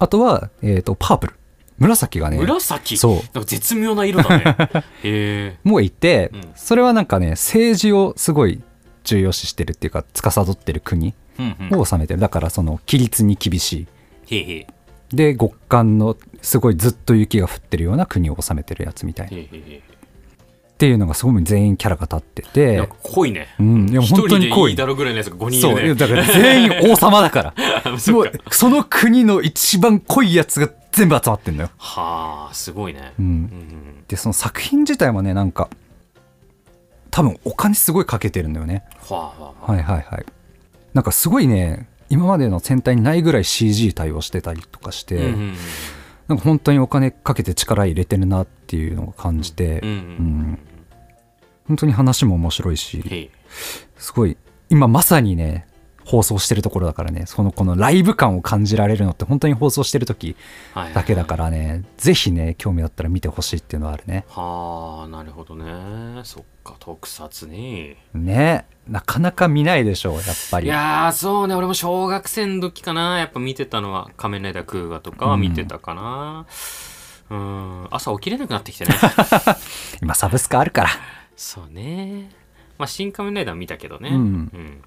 [0.00, 1.34] あとは、えっ、と、パープル。
[1.78, 2.96] 紫がいね、紫？
[2.96, 3.44] そう。
[3.44, 4.56] 絶妙な色だね。
[5.02, 5.56] へえ。
[5.64, 6.40] もういて、うん。
[6.54, 8.60] それはなんかね、政治をすごい
[9.04, 11.14] 重要視してるっていうか、司ってる国
[11.72, 12.20] を治めてる。
[12.20, 13.86] だから、その、規律に厳し
[14.28, 14.34] い。
[14.34, 14.66] へいへい
[15.12, 19.36] で極寒のすごいずっと雪が降ってるような国を治めてるやつみたいな。
[19.38, 19.82] へいへ
[20.78, 22.88] っていうのがすごい全員キャラが立ってて。
[23.02, 23.48] 濃いね。
[23.58, 23.88] うん。
[23.88, 24.76] いや一本当に濃い。
[24.76, 25.94] だろぐらいのやつが5人いるね。
[25.96, 27.54] だから全員王様だから。
[27.98, 33.12] その国の一番濃いやつが全部集まってんのよ、はあすごいね。
[33.18, 35.68] う、うんんでその作品自体もねなんか
[37.10, 38.84] 多分お金すごいかけてるんだよね。
[39.08, 40.26] はあはあはいはいはい。
[40.94, 45.54] なんかすごいね今までの戦隊にないぐらい CG 対応してたりとかして、うんうん
[46.28, 50.58] なんか本当にお金かけて力入れてるなっていうのを感じて、うんうんうん
[51.68, 53.30] 本当に話も面白いし
[53.98, 54.38] すごい
[54.70, 55.67] 今まさにね
[56.08, 57.24] 放送してるところだからね。
[57.26, 60.36] そのこのライブ感を感じられるのって本当に放送してる時
[60.72, 61.84] はいはいだけだからね。
[61.98, 64.24] ぜひね興味あったら見てほしいっていうのはあるね。
[64.30, 66.22] はあなるほどね。
[66.24, 68.64] そっか特撮ねね。
[68.88, 71.54] なかなか見ないでしょうやっぱいりやーそうね。
[71.54, 73.18] 俺も小学生の時かな。
[73.18, 76.46] やっぱ見てたのは「仮面ライダークーガ」とかは見てたかな。
[77.28, 77.86] うん。
[77.90, 78.94] 朝起きれなくなってきてね。
[80.00, 80.90] 今サブスクあるから。
[81.36, 82.30] そうね。
[82.78, 84.08] まあ新仮面ライダー見たけどね。
[84.08, 84.16] うん。
[84.16, 84.82] うん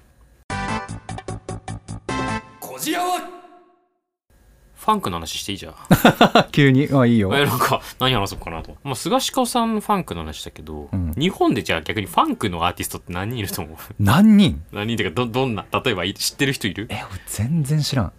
[2.90, 5.74] ファンクの話していいじゃん。
[6.50, 6.88] 急に？
[6.92, 7.30] あいいよ。
[7.32, 11.14] えなんか何話そうかなと、まあ、菅氏顔さんのファンクの話だけど、うん。
[11.16, 13.76] 日本でじゃあ逆にファンクのアーティストって何人いると思う？
[14.00, 14.60] 何人？
[14.72, 15.64] 何人っていうかどどんな？
[15.84, 16.88] 例えばい知ってる人いる？
[16.90, 18.06] え俺全然知らん。
[18.06, 18.10] あ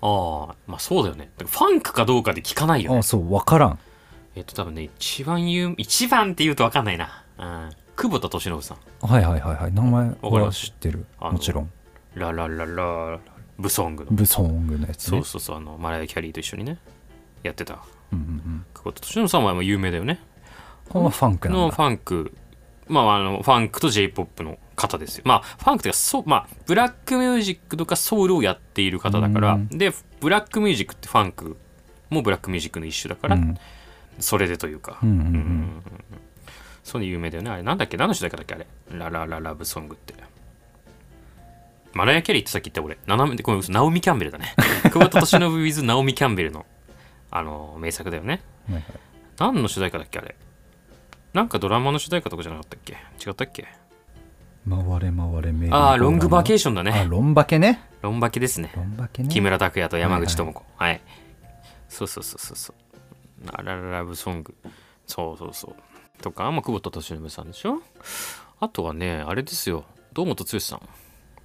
[0.00, 1.30] あまあそうだよね。
[1.38, 2.98] ファンクかどうかで聞かないよね。
[2.98, 3.78] あそう分からん。
[4.34, 8.78] えっと多分ね一番有一番って言うと分かんないな、うん、久保田敏信さん。
[9.08, 9.72] はいはいはいはい。
[9.72, 11.06] 名前は知ってる。
[11.20, 11.70] もちろん
[12.18, 13.18] ララララ
[13.58, 14.10] ブソングの。
[14.12, 15.18] ブソングのやつね。
[15.18, 16.78] そうそうそうあのマライア・キャリーと一緒にね
[17.42, 17.78] やってた。
[18.12, 20.20] うんうん久保田敏信さんは有名だよね。
[20.94, 21.74] うんあファンクのだ。
[21.74, 22.34] ファンク。
[22.88, 25.22] まああのファンクと j p o p の方ですよ。
[25.26, 29.54] まあファンクっていうかそうまあブラックミュージックとかソウルをやっている方だから。
[29.54, 31.56] うんでブラックミュージックってファンク
[32.10, 33.56] もブラックミュージックの一種だから、うん。
[34.18, 35.24] それでというか、うんうんうん。
[35.24, 35.82] うん
[36.82, 37.62] そういう有名だよねあれ。
[37.62, 38.66] なんだっけ何の主題歌だっけあれ。
[38.90, 40.14] ララララブソングって
[41.94, 42.98] マライア・キャリーってさっき言った俺。
[43.06, 44.54] 斜めでごめん嘘ナオミ・キャンベルだね。
[44.92, 46.66] 久保田敏信 with ナオミ・キャンベルの
[47.30, 48.40] あの名作だよね。
[48.68, 48.84] はいはい。
[49.38, 50.36] 何の主題歌だっけあれ？
[51.32, 52.92] なんかドラマの主題歌とかじゃなかったっけ？
[53.26, 53.66] 違ったっけ？
[54.68, 56.92] 回れ回れメああロングバケーシションだね。
[56.92, 57.80] あロンバケね。
[58.02, 58.70] ロンバケですね。
[58.76, 59.28] ロンバケね。
[59.28, 60.64] 木村拓哉と山口智子。
[60.76, 61.00] はい、
[61.88, 63.46] そうそうそうそうそう。
[63.46, 64.54] ララララブソング。
[65.06, 66.22] そうそうそう。
[66.22, 67.80] とか、まあ、久保田敏信さんでしょ？
[68.60, 69.84] あとはねあれですよ。
[70.12, 70.80] 堂本剛さん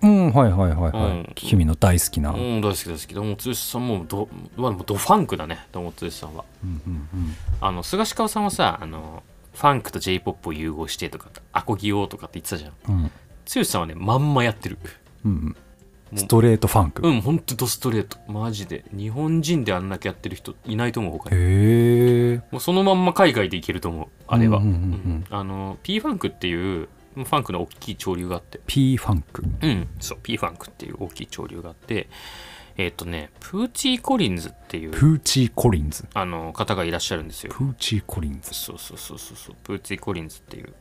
[0.04, 1.32] うんはいはいはいはい、うん。
[1.36, 3.14] 君の大好きな、うんうん大好き大好き。
[3.14, 6.44] 堂本剛さんもど,、ドファンクだね堂本剛さんは。
[6.64, 12.74] うんうんあの菅氏川さんはさあのファンクと j p o p を融合してとかアコギをとかって言ってたじゃん。
[12.90, 13.12] うん。
[13.54, 14.78] 剛さんはねまんまやってる。
[15.26, 15.56] うん
[16.16, 18.18] ストレートファンク、うんほんとドストレート。
[18.32, 18.86] マジで。
[18.92, 21.38] 日本人であんだけやってる人いないと思う他に。
[21.38, 22.42] へえ。
[22.52, 24.82] もうそのまんま海外でいけると思うあれは、うんうんうんうん。
[24.82, 24.86] う
[25.16, 25.26] ん。
[25.30, 28.60] あの P ファンクっていうファンクの大きい潮流があって。
[28.66, 29.44] P ファンク。
[29.62, 29.88] うん。
[30.00, 32.10] そう P ファンクっていう大きい潮流があって。
[32.76, 36.08] えっ、とねブーツィー・コリンズっていうブーツィー・コリンズ。
[36.14, 37.54] あの方がいらっしゃるんですよ。
[37.54, 38.54] ブーツィー・コリンズ。
[38.54, 39.56] そうそうそうそうそう。
[39.64, 40.74] ブーツィー・コリンズっていう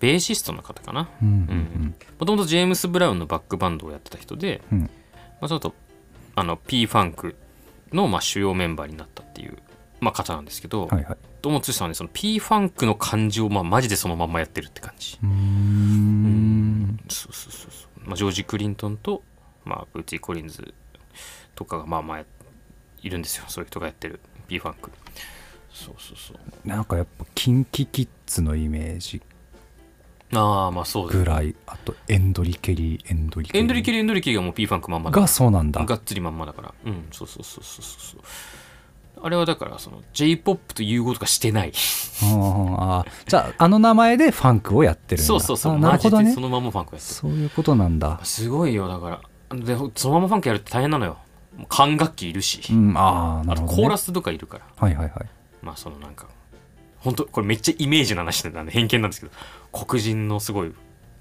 [0.00, 1.08] ベーシストの方かな。
[1.22, 1.38] うんううん。
[1.88, 1.94] ん。
[2.18, 4.80] もともとジェームス・ブラウンのバックバンドをやってた人で、うん。
[4.80, 4.88] ま
[5.42, 5.74] あ、ちょっと
[6.34, 7.36] あの P ファンク
[7.92, 9.58] のまあ主要メンバーになったっていう、
[10.00, 11.16] まあ、方なんですけど、はいはい。
[11.42, 16.98] 堂本剛さんはねその P ファンクの感じをまあマジでそのまんまやってるって感じ、うーん。
[17.08, 19.22] そうそうそうそう、まあ、ジョージ・クリントンと、
[19.64, 20.74] まあ、プーチー・コリンズ
[21.54, 22.24] とかがまあまあ
[23.02, 23.44] いるんですよ。
[23.48, 24.90] そういう人がやってる P ファンク。
[25.72, 26.68] そうそうそう。
[26.68, 29.22] なんかやっぱキンキキッズのイメージ。
[30.34, 31.18] ああまあそうです。
[31.18, 31.54] ぐらい。
[31.66, 33.62] あとエンドリケリーエンドリケリー。
[33.62, 35.84] エンドリキリエンドリキリがもう P ファンクまんまだがそうなんだ。
[35.84, 36.74] がっつりまんまだから。
[36.84, 37.08] うん。
[37.12, 38.20] そうそうそうそうそうそう
[39.22, 41.72] あれはだからその J−POP と融合とかしてない。
[42.22, 45.26] ああじゃああの名前でファンクをやってるんだ。
[45.26, 45.74] そうそうそう。
[45.74, 46.32] あなるほどね。
[46.32, 47.14] そのままファンクやってる。
[47.14, 48.20] そういうことなんだ。
[48.24, 49.58] すごいよだから。
[49.58, 51.18] でそのままファンクやるって大変なのよ。
[51.68, 54.64] 管楽器いるし、うんああなあるほど、ね、とコーラスとかいるから。
[54.76, 55.26] はいはいはい。
[55.62, 56.28] まあそのなんか
[56.98, 59.32] 本当これめっちゃイメージの話なんで偏見なんですけど。
[59.70, 60.72] 黒人のすごい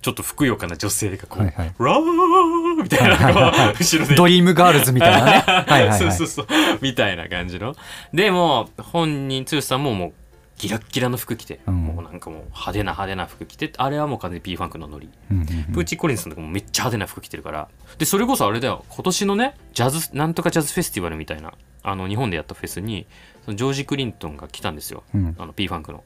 [0.07, 1.73] ちょっとふくよかな女性がこう、はいはい。
[1.77, 4.15] ラーみたいなこう後ろで。
[4.15, 5.31] ドリームガールズみたいなね。
[5.43, 5.99] はいはいはい。
[5.99, 6.47] そうそうそう。
[6.79, 7.75] みたいな感じの。
[8.13, 10.13] でも本人剛さんももう
[10.55, 11.75] ギラッギラの服着て、うん。
[11.83, 15.73] もうなんかもう派手な派手な服着てあれはもう完全に P ファンクのノリ、うんうんうん。
[15.73, 17.67] ブーツィー・コリンズさんとかもめっちゃ派手な服着てるから。
[17.97, 18.85] でそれこそあれだよ。
[18.87, 23.07] 今年のねジャズなんとかジャズフェスティバルみたいなあの日本でやったフェスに
[23.43, 25.35] そのジョージ・クリントンが来たんですよ、うん。
[25.37, 26.05] あの P ファンクの。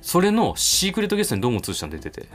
[0.00, 2.28] それのシークレットゲストにどうも通さん出てて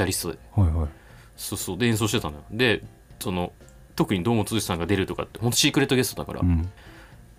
[0.00, 0.38] タリストで。
[0.56, 0.88] うはいはい。
[1.36, 1.78] そうそう。
[1.78, 2.44] で演奏してたのよ。
[2.50, 2.82] で
[3.20, 3.52] その
[3.96, 6.70] 特に堂本剛さんが出るとかってほんとシークレットゲストだから、うん。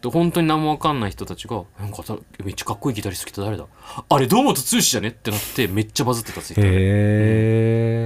[0.01, 3.65] で本当に何も分かんない人たちが「なんかさめっちゃかっこいいギタリスト来た誰だ？
[4.09, 6.63] あれ堂本剛じゃね?」ってなってめっちゃバズってたツイッター。
[6.65, 6.79] でへ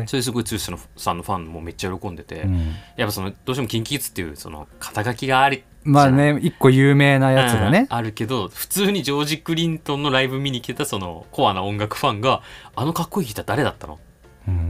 [0.02, 2.76] え、それですごい剛さんのさんのファンもめっちゃ喜んでて、うん。
[2.98, 7.88] やっぱそのどうしても KinKiKids っていうその肩書きがありまあね一個有名なやつがね。
[7.90, 7.96] うん。
[7.96, 12.42] あるけど普通にジョージ・クリントンのライブ見に来たそのコアな音楽ファンが
[12.76, 13.94] 「あのかっこいいギター誰だったの？
[13.94, 14.00] うん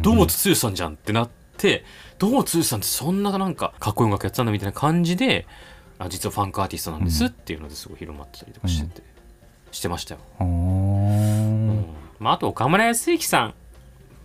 [0.01, 1.83] 堂本剛さんじゃん」ってなって
[2.19, 5.47] 堂本剛さんってそんななんかかっこいい音楽やってたんだみたいな感じで
[5.97, 9.03] あ実はファンクアーティストなんですっていうのですごい広まってたりとかしてて、
[9.71, 11.69] してましたよ、うん。
[11.79, 11.85] ん
[12.19, 13.53] まあ、あと岡村康之さん。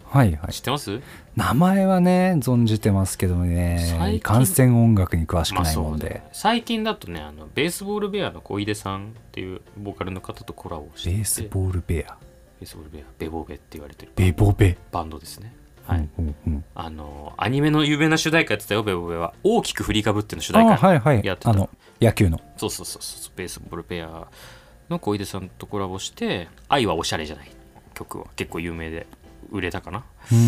[0.04, 0.52] はいはい。
[0.52, 1.00] 知ってます？
[1.36, 3.78] 名前はね存じてますけどね。
[3.96, 4.14] 最近。
[4.16, 6.08] いかんせん音楽に詳しくまあないもそうんね。
[6.08, 11.16] で、最近だとねあのベースボールベアの小出さんっていうボーカルの方とコラボしてて。
[11.16, 12.16] ベースボールベア
[12.60, 14.12] ベースボールベアベボベって言われてる。
[14.14, 14.76] ベボベ？
[14.92, 15.54] バンドですね。
[15.86, 16.34] はい、うんうん。
[16.46, 18.82] うんあのアニメの有名な主題歌やってたよ。
[18.82, 21.24] ベボベは大きく振りかぶっての主あ題歌、はいはい。
[21.24, 21.50] やってた。
[21.50, 21.70] あの
[22.00, 22.40] 野球の。
[22.56, 24.28] そうそうそうそうベースボールベア
[24.90, 27.50] の小出さんとコラボして「愛はおしゃれじゃない」
[27.94, 29.06] 曲は結構有名で
[29.50, 30.04] 売れたかな。
[30.30, 30.40] うーん。
[30.40, 30.42] う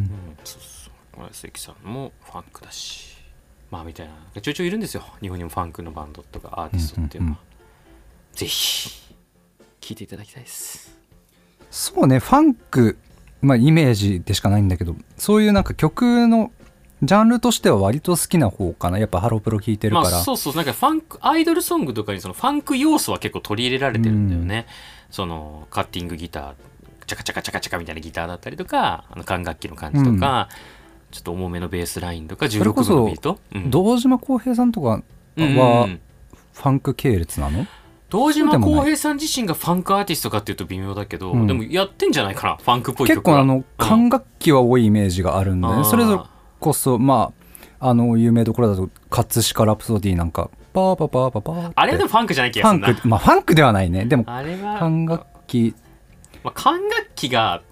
[0.00, 0.10] ん
[0.44, 1.28] そうそう。
[1.32, 3.16] 関さんもファンクだし。
[3.70, 4.40] まあみたいな。
[4.40, 5.02] ちょいちょいいるんですよ。
[5.20, 8.36] 日本にもファンクのバンドとかアーティストっていうのは、うん。
[8.36, 8.90] ぜひ
[9.80, 10.97] 聴いていただきたいです
[11.70, 12.98] そうねファンク
[13.40, 16.52] まあイメージでしかないんだけどそういうなんか曲の
[17.02, 18.98] ジャンルとしては割と好きな方かな。
[18.98, 24.66] やっぱハロプロ聴いてるまから、あそうそうなんかファンクアイドルソングとかにそのファンク要素は結構取り入れられてるんだよね、
[25.10, 26.52] そのカッティングギター
[27.06, 30.48] チャカチャカチャカチャカみたいなギターだったりとかあの管楽器の感じとか、
[31.12, 33.70] ちょっと重めのベースラインとか16分それこそのビート、うん。
[33.70, 35.02] 堂島孝平さんとか
[35.36, 36.00] うんはうん。
[36.52, 37.64] ファンク系列なの、
[38.10, 41.46] 堂島孝平さん自身がファンクアーティストかっていうと微妙だけど、うん。
[41.46, 43.36] でもやってんじゃないかなファンクっぽい曲は。
[43.36, 46.22] 結構あの管楽器は多いイメージがあるんだよね、それぞれ
[46.58, 47.32] こそま
[47.80, 51.72] ああの有名どころだと葛飾ラプソディなんかパーパーパーパーパーって。
[51.76, 52.98] あれはでもファンクじゃない気ファがするな。
[52.98, 54.06] ンクまあファンクではないね。
[54.06, 55.74] でもあれは管楽器。
[56.42, 57.62] まあ、管楽器が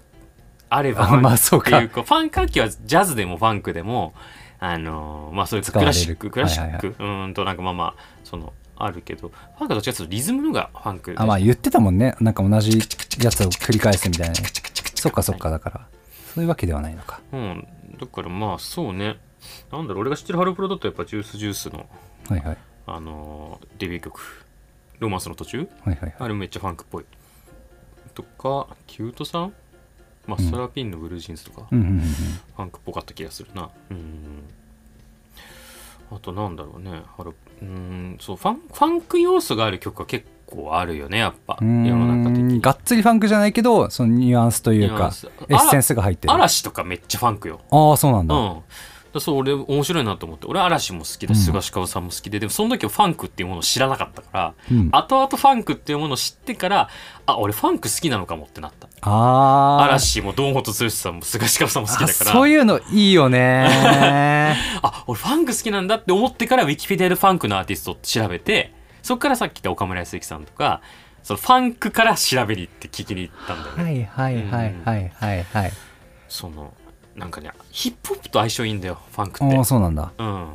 [0.69, 1.77] あればあまあそうか。
[1.77, 4.13] っていうかファンク楽器はジャズでもファンクでも
[4.59, 12.77] あのーまあそういうクラシッククラシック、はうーんとなんかまあまあそのあるけどファンクはどっちかというとリズムのがファンクあまあ言ってたもんねなんか同じ
[13.23, 14.47] やつを繰り返すみたいなね
[14.95, 15.87] そっかそっかだから
[16.33, 17.67] そういうわけではないのかうん
[17.99, 19.17] だからまあそうね
[19.71, 21.89] なんだろう俺が知ってるハロプロだとやっぱ Juice=Juice の
[22.29, 24.45] はいはいあのーデビュー曲
[24.99, 27.05] ロマンスの途中はいはいはいあれめっちゃファンクっぽい
[28.13, 29.53] とか℃-uteさん
[30.25, 33.69] マスターピンのブルージーンズとか、うんうんうんうんファンクっぽかった気がするな。
[33.91, 34.43] うん。
[36.11, 37.01] あとなんだろうね。
[37.15, 41.57] ハロうん、そう、ファン、ファンク要素がある曲は結構あるよね、やっぱ。
[41.61, 42.61] う世の中的に。
[42.61, 45.11] がっつりファンクじゃないけどそのニュアンスというか
[45.49, 47.59] エッセンスが入ってるあ嵐とかめっちゃファンクよ。
[47.69, 48.61] あそうなんだ、うん。
[49.17, 50.47] だそう俺面白いなと思って。
[50.47, 51.43] 俺嵐も好きだしうん。
[51.45, 54.89] 菅氏川さんも好きで、でもその時はファンクっていうものを知らなかったから、うん。
[54.91, 56.89] 後々ファンクっていうものを知ってから
[57.25, 58.87] あ俺ファンク好きなのかもってなった。
[59.01, 59.83] あー。
[59.85, 62.31] 嵐も堂本剛さんも菅氏川さんも好きだあから。
[62.31, 63.67] そういうのいいよね。
[64.81, 70.81] あ俺ファンク好きなんだって思ってからウィキペディアでファンクのアーティストって調べてそっからさっき言った岡村康之さんとか
[71.23, 75.71] そのファンクから調べに行って聞きに行ったんだよね、はいはいはいはいはいはい。
[76.29, 76.73] その
[77.17, 79.57] なんかねヒップホップと相性いいんだよファンクあって。
[79.57, 80.11] あそうなんだ。
[80.17, 80.47] うん。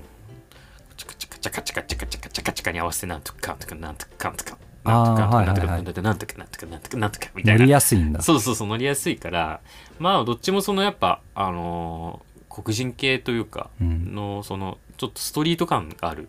[0.97, 9.61] チャカチャカチャカチャカチャカチャカチャカチャカに合わせてなんとかなんとかなんとかなんとかなんとかなんとかなんとかなんとかなんとかなんとかなんとかみたいな乗りやすいんだそうそうそう乗りやすいから
[9.99, 16.29] まあどっちもそのやっぱあのー黒人系というかうんのそのちょっとストリート感がある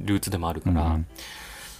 [0.00, 1.06] ルーツでもあるから、うん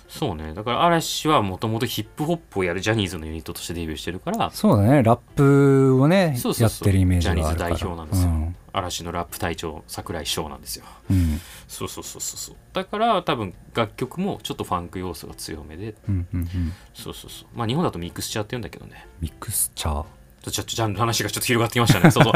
[0.08, 0.54] そうね。
[0.54, 5.02] だから嵐はもともとヒップホップをやるジャニーズのユニットとしてデビューしてるからそうだね。
[5.02, 8.30] ラップをねやってるイメージがジャニーズ代表なんですよ。
[8.30, 8.56] うん。
[8.72, 10.84] 嵐のラップ隊長桜井翔なんですよ。
[11.10, 11.40] うん。
[11.66, 12.56] そうそうそうそうそう。
[12.72, 15.94] だから多分楽曲もちょっとファンク要素が強めで。
[16.08, 16.48] うんうんうん。
[16.94, 17.48] そうそうそう。
[17.54, 19.06] まあ日本だとミクスチャーって言うんだけどね。
[19.20, 20.04] ミクスチャー。
[20.42, 22.10] ちょちょジャンル話がちょっと広がってきましたね。
[22.12, 22.32] そうそう。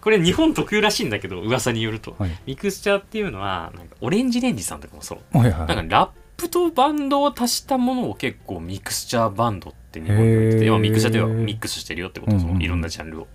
[0.00, 2.30] これ日本特有らしいんだけど噂によると、はい。
[2.46, 5.38] ミクスチャーっていうのはなんか ORANGE RANGEさんとかもそう。
[5.38, 12.62] はいはいなんかラップとバンドを足したものを結構ミクスチャーバンドって日本で言っててまあミクスチャーというのはミックスしてるよってこと、うんうんうん。
[12.62, 13.26] いろんなジャンルを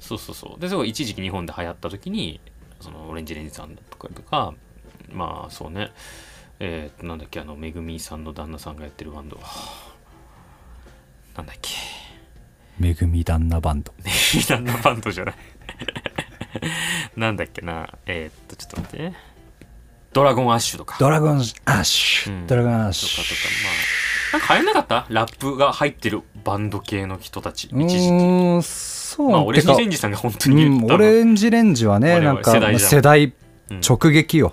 [0.00, 0.60] そうそうそう。
[0.60, 2.40] でそ一時期日本で流行った時に
[2.80, 4.54] その ORANGE RANGEさんとかとか
[5.12, 5.92] まあそうね。
[6.60, 9.38] えー、なんだっけあのめぐみさんの旦那さんがやってるバンド。
[11.36, 11.70] なんだっけ。
[12.78, 13.92] めぐみ旦那バンド。
[14.48, 15.34] 旦那バンドじゃない。
[17.16, 17.92] なんだっけな。
[18.06, 19.12] えー、っとちょっと待って
[20.12, 20.96] ドラゴンアッシュとか。
[20.98, 22.46] ドラゴンアッシュ、うん。
[22.46, 23.22] ドラゴンアッとシュ。
[23.22, 23.40] かとか。
[23.64, 23.72] まあ
[24.30, 25.06] なんか流行んなかった？
[25.08, 28.62] ラップが入ってるバンド系の人たちう一時期。
[28.62, 32.90] そう、まあオレンジレンジさんが本当に言うん、オレンジレンジはねなんか世代じゃん。
[32.90, 33.32] 世代
[33.70, 33.80] うん。
[33.80, 34.52] 直撃よ、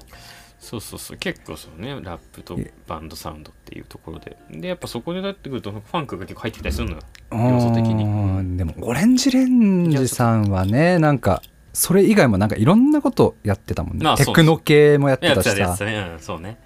[0.59, 1.17] そうそうそう。
[1.17, 4.37] 結構そうねラップとバンドサウンドっていうところで。
[4.51, 7.01] でやっぱそこでなってくるとファンクが結構入ってきたりするのよ。
[7.31, 8.03] 要素的に。
[8.03, 8.07] う
[8.41, 11.41] んでもオレンジレンジさんはねなんか
[11.75, 16.09] それ以外もなんかいろんなことやってたもんね、まあテクノ系もやってたしてさね。
[16.13, 16.57] うんそうね。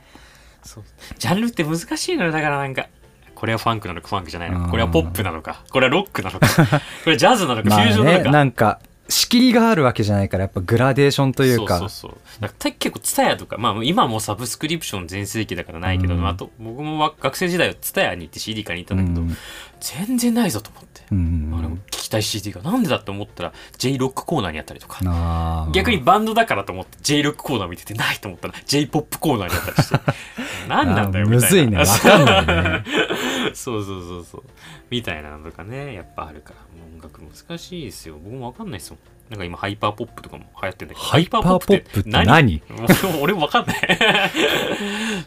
[0.64, 0.84] そう。
[1.18, 2.88] ジャンルって難しいのよだからなんか。
[3.36, 4.64] これはファンクなのかファンクじゃないのうん。
[4.66, 5.64] かこれはポップなのか。
[5.72, 6.48] これはロックなのか。
[7.04, 11.80] これジャズなのかフュージョンなのか、なんか仕切りがあるわけじゃないからやっぱグラデーションというか。
[11.80, 12.72] そうそうそう。
[12.78, 13.58] 結構 TSUTAYA とか。
[13.58, 16.28] まあ今はもうサブスクリプション全盛期だからないけど、うん。
[16.28, 19.38] あと僕もわ学生時代は TSUTAYA に行って CD 買いに行ったんだけど、うん
[19.80, 22.62] 全然ないぞと思って、うんあの聞きたい CD が。
[22.62, 25.68] なんでだって思ったら J ロックコーナーにあったりとか。
[25.74, 30.00] 逆にバンドだからと思って J ロックコーナー見ててないと思ったら J ポップコーナーにあったりして。
[30.68, 31.46] 何なんだよみたいな。
[31.46, 31.78] むずいね。
[31.78, 32.84] わかんないね。
[33.54, 34.44] そうそうそうそう。
[34.90, 36.70] みたいなのとかねやっぱあるから。
[36.96, 38.18] 音楽難しいですよ。
[38.24, 39.00] 僕もわかんないですもん。
[39.30, 42.62] なんか今ハイパーポップとかも流行ってんだけどハイパーポップって何？
[42.70, 43.78] 俺 俺もわかんない。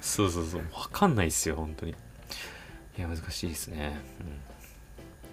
[0.00, 0.62] そうそうそう。
[0.74, 1.94] わかんないっすよ本当に。
[2.98, 4.41] いや難しいですね、うん、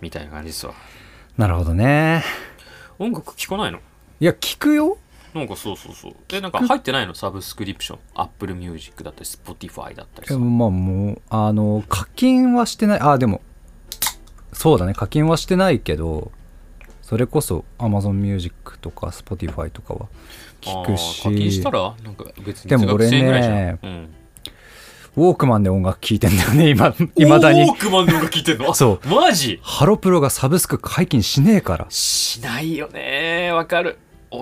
[0.02, 0.74] みたいな感じですわ。
[1.38, 2.24] なるほどね。
[2.98, 3.80] 音楽聴かないの？
[4.20, 4.98] いや聞くよ。
[5.34, 6.14] なんかそうそうそう。
[6.34, 7.14] えなんか入ってないの？
[7.14, 8.00] サブスクリプション。
[8.16, 10.28] Apple Music だったり Spotify だったり。
[10.28, 13.00] さでもまあもうあの課金はしてない。
[13.00, 13.42] あでも
[14.54, 14.94] そうだね。
[14.94, 16.32] 課金はしてないけど
[17.02, 20.08] それこそ Amazon Music とか Spotify とかは
[20.62, 21.24] 聞くし。
[21.24, 21.96] 課金したら？
[22.04, 23.80] なんか別にでも俺ね月1000円ぐらいじゃん。
[23.84, 24.10] うん
[25.20, 27.64] ウォークマンで音楽聴いてんだよね今 いまだに。
[27.64, 28.74] ウォークマンの音楽聴いてんの？
[28.76, 29.08] そう。
[29.08, 29.60] マジ？
[29.62, 31.86] ハロプロがサブスク解禁しねえから。
[31.90, 33.52] しないよね。
[33.52, 33.98] わかる。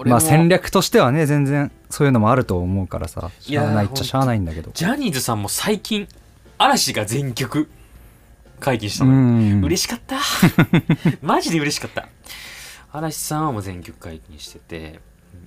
[0.05, 3.31] まあ戦略としてはね全然そういうのもあると思うからさ。
[3.47, 4.71] いやーしゃあないっちゃしゃあないんだけど。
[4.73, 6.07] ジャニーズさんも最近
[6.57, 7.69] 嵐が全曲
[8.59, 9.63] 解禁したうのよ、ん。
[9.63, 10.17] 嬉しかった。
[11.21, 12.07] マジで嬉しかった。
[12.91, 14.99] 嵐さんはもう全曲解禁してて。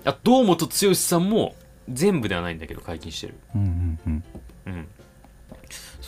[0.05, 1.55] あ堂本剛さんも
[1.91, 3.35] 全部ではないんだけど解禁してる。
[3.55, 4.25] うんうんうん。
[4.67, 4.89] うん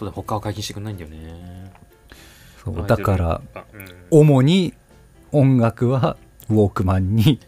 [0.03, 1.73] そうだ他は解禁してくんないんだよね。
[2.65, 3.41] そうだから
[4.11, 4.75] 主に
[5.31, 6.17] 音楽は
[6.49, 7.39] ウォークマンに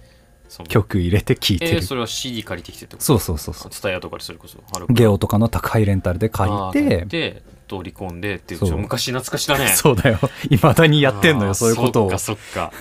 [0.69, 3.05] 曲入れて聴いてる、えー、それは CD 借りてきてってこと？
[3.05, 3.71] そうそうそうそう。
[3.71, 4.59] ツタヤとかでそれこそ。
[4.89, 9.69] ゲオとかの高いレンタルで借りてりて取り込んでっていう昔懐かしだね。
[9.75, 10.19] そうだよ。
[10.49, 12.11] いまだにやってんのよそういうことを。
[12.19, 12.73] そっかそっか。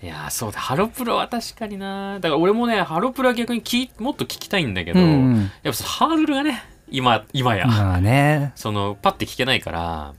[0.00, 5.08] いやーそうだハロプロは確かになだから俺もねハロプロは逆にきもっと聞きたいんだけど、うんう
[5.38, 5.50] ん。
[5.64, 8.52] やっぱハードルがね今今や、まあね。
[8.54, 10.14] そのパッて聞けないから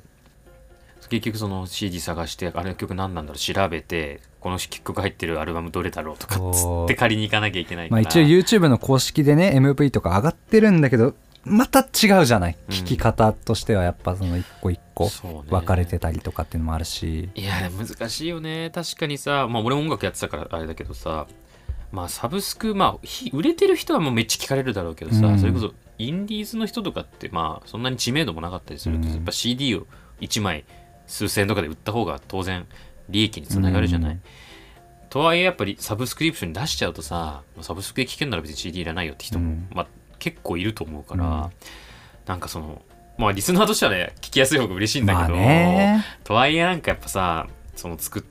[1.09, 12.76] 結局その CD 探してあれの曲何なんだろう調べてこの曲入ってるアルバムどれだろうとかっつって借りに行かなきゃいけないから、まあ一応 YouTube の公式でね MV とか上がってるんだけどまた違うじゃないうん。
[12.76, 15.09] 聞き方としてはやっぱその一個一個
[15.49, 17.30] 分かれてたりとかっていうのもあるし。
[17.34, 18.70] いや難しいよね。
[18.74, 21.28] 確かにさまあ俺も音楽やってたからあれだけどさ
[21.91, 25.39] まあサブスクまあひ売れてる人はもうめっちゃ聞かれるだろうけどさ、うん。
[25.39, 29.13] それこそインディーズの人とかってまあそんなに知名度もなかったりすると、うん。
[29.13, 29.85] やっぱ CD を
[30.21, 30.65] 1枚
[31.05, 32.65] 数千円とかで売った方が当然
[33.09, 34.21] 利益につながるじゃない、うん。
[35.09, 39.87] とはいえやっぱりサブスクリプションに出しちゃうとさサブスクで聞けんなら別に CD いらないよって人も、うんまあ、
[40.17, 41.49] 結構いると思うから、うん。
[42.25, 42.81] なんかその
[43.17, 46.05] まあリスナーとしてはね聞きやすい方が嬉しいんだまあけど、ね。
[46.23, 48.23] とはいえなんかやっぱさその作っ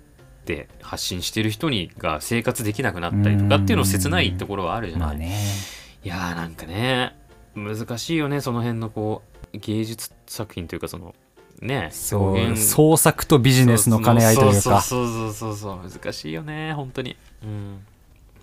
[0.47, 5.21] て発信してる人にが生活できなくなったりとかっていうの切ないところはあるじゃない、い
[6.09, 7.15] やーなんかね
[7.59, 9.23] 難しいよねその辺のこ
[9.55, 11.15] う芸術作品というかその
[11.61, 14.81] ねそう創作とビジネスの兼ね合いというか。
[14.81, 17.81] そうそうそうそう難しいよね本当にうん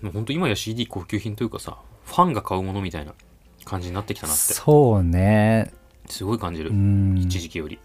[0.02, 3.14] もう本当今や CD 高級品というかさファンが買うものみたいな
[3.64, 5.72] 感じになってきたなってそうね
[6.08, 7.78] すごい感じる、うん一時期より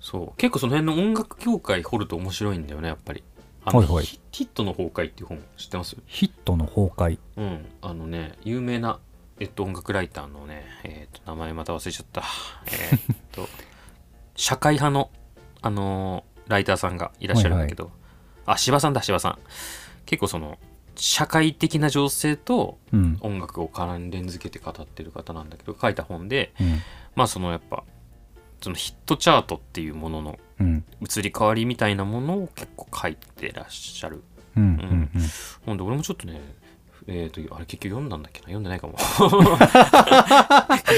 [0.00, 3.22] そう結構その辺の音楽業界掘ると面白いんだよねやっぱり
[3.64, 8.98] あのはいはいヒヒットの崩壊っていう本知ってますヒットの崩壊うんあのね有名な
[9.42, 12.22] えっと音楽ライターのねえっと名前また忘れちゃった。
[12.70, 13.48] えっと
[14.36, 15.10] 社会派の
[15.60, 17.90] あのーライターさんがいらっしゃるんだけど、
[18.46, 19.38] あ柴さんだ柴さん。
[20.06, 20.58] 結構その
[20.94, 23.16] 社会的な情勢とうん。
[23.20, 26.80] 音楽を関連づけて語ってる方なんだけど書いた本でうん。
[27.16, 27.82] まあそのやっぱ
[28.60, 30.84] そのヒットチャートっていうもののうん。
[31.00, 34.22] 移り変わりみたいなものを結構書いてらっしゃる。
[34.56, 35.10] うんうん。
[35.14, 35.30] うん。
[35.66, 36.40] ほんで俺もちょっとね
[37.08, 38.46] えっ、とあれ結局読んだんだっけな？
[38.46, 38.96] 読んでないかも。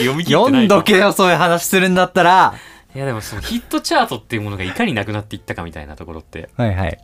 [0.01, 0.79] 読み切って読ないかも。
[0.79, 2.55] んどけよそういう話するんだったら。
[2.95, 6.49] いやでもそのヒットチャートっていうものがいかになくなっていったかみたいなところって。
[6.57, 6.99] はいはい。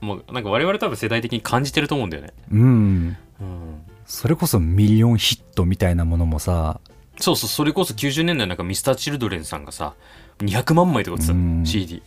[0.00, 2.32] もうなんか我々多分世代的に感じてると思うんだよね。
[2.52, 3.16] うん。
[3.40, 3.82] うん。
[4.06, 6.80] それこそミリオンヒットみたいなものもさ。
[7.18, 9.94] そうそうそれこそ90年代なんかミスターチルドレンさんがさ
[10.38, 11.66] 200万枚とか売ってたのうん。
[11.66, 12.02] CD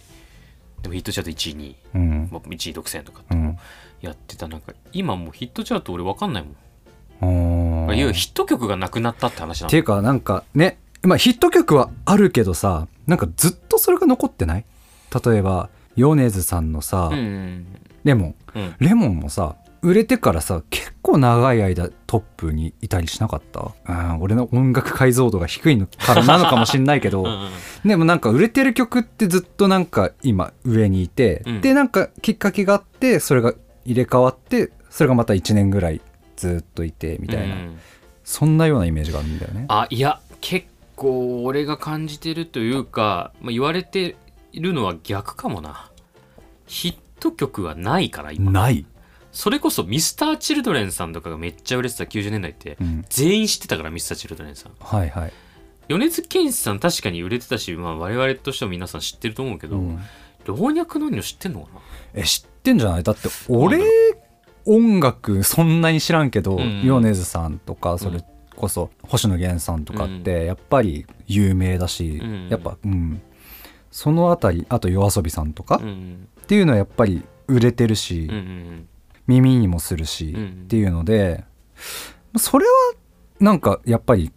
[0.82, 1.76] でもヒットチャート1位2位。
[1.96, 2.30] うん。
[2.32, 3.34] まあ1位独占とかって。
[3.36, 3.58] うん
[4.06, 4.48] やってた。
[4.48, 7.86] なんか今もうヒットチャート俺分かんないもん。
[7.86, 7.96] おー。
[7.96, 14.66] 要はヒット曲がなくなったって話なのっていうかなんかね、まあ、ヒット曲はあるけどさなんかずっとそれが残ってない？
[15.26, 17.66] 例えば米津さんのさ、うん
[18.04, 18.36] レモン。
[18.56, 18.76] うん。
[18.80, 23.72] レモンもさ売れてからさ結構長い間トップにいたりしなかった？
[23.88, 27.22] うん俺の音楽解像度が低いのからなのかもしんないけど。
[27.24, 27.50] うんうん。
[27.88, 31.62] でもなんか売れてる曲ってずっとなんか今上にいて、うん。
[31.62, 33.54] でなんかきっかけがあってそれが
[33.86, 36.02] 入れ替わってそれがまた1年ぐらい
[36.36, 37.80] ずっといてみたいな、うん。
[38.24, 39.66] そんなようなイメージがあるんだよね。
[39.70, 44.16] あいや結構俺が感じてるというか、まあ、言われて
[44.52, 45.92] いるのは逆かもな。
[46.66, 48.52] ヒット曲はないから今。
[48.52, 48.86] ない、
[49.32, 54.72] それこそミスターチルドレンさんとかがめっちゃ売れてた90年代ってうん、全員知ってたからミスターチルドレンさん。
[54.80, 55.34] はいはい、
[55.90, 60.00] 米津玄師さん確かに売れてたし、まあ、我々としても皆さん知ってると思うけど、うん。
[60.46, 61.82] 老若男女知ってんのかな？
[62.14, 63.04] え知ってんじゃない？
[63.04, 63.80] だって俺
[64.66, 66.82] 音楽そんなに知らんけど、うん。
[66.86, 68.24] 米津さんとかそれ
[68.56, 72.48] こそ星野源さんとかってやっぱり有名だし、うん。
[72.50, 73.22] やっぱうん。
[73.92, 76.28] そのあたりあと夜遊びさんとか、っうん。
[76.48, 78.88] ていうのはやっぱり売れてるし、うんうん
[79.28, 80.64] 耳にもするし、うん。
[80.66, 81.44] っていうので
[82.38, 82.72] それは
[83.40, 84.32] なんなんかやっぱり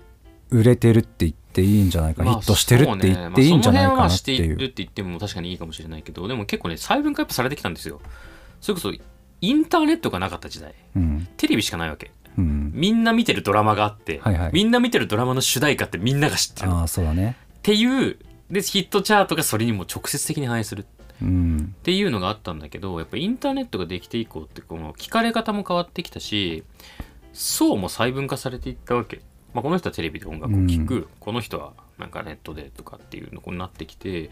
[0.51, 4.35] 売れてるって言っていいんじゃないか、まあヒットしてるって言っていいんじゃないかなってそう。
[4.35, 4.65] ねまあその辺はして。
[4.65, 8.01] るって言っても確かにいいかもしれないけどでも結構ね細分化やっぱされてきたんですよ。
[8.61, 8.93] それこそ
[9.41, 10.75] インターネットがなかった時代。
[10.97, 11.29] うん。
[11.37, 12.11] テレビしかないわけ。
[12.37, 14.51] うん、みんな見てるドラマがあって、はいはい。
[14.53, 16.69] みんな見てるドラマの主題歌ってみんなが知ってる。
[16.69, 17.37] っああそうだね。
[17.63, 18.17] ていう
[18.51, 20.87] でヒットチャートがそれにも直接的に反映する。
[21.21, 21.75] うん。
[21.77, 26.65] っていうのがあったんだけどやっぱインターネットができて以降ってこの聞かれ方も変わってきたし
[27.33, 29.21] 層も細分化されていったわけ、
[29.55, 34.31] まあ、この人はテレビで音楽を聴く、この人はなんかネットでとかっていうのになってきて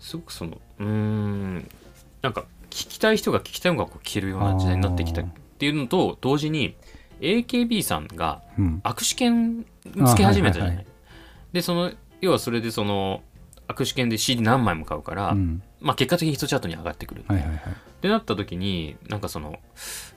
[0.00, 1.70] すごくそのうーん
[2.22, 5.24] なんか聞きたい人が聞きたい音楽を聴けるような時代になってきたっ
[5.58, 6.76] ていうのと同時に
[7.20, 8.80] AKB さんがうん。
[8.84, 9.64] 握手券
[10.06, 10.86] つけ始めたじゃない。
[11.52, 13.22] でその要はそれでその
[13.68, 15.62] 握手券で CD 何枚も買うから、うん。
[15.80, 17.56] まあ、結果的にヒットチャートに上がってくる、はいはいはい。
[17.56, 17.60] っ
[18.00, 19.58] てなった時になんかその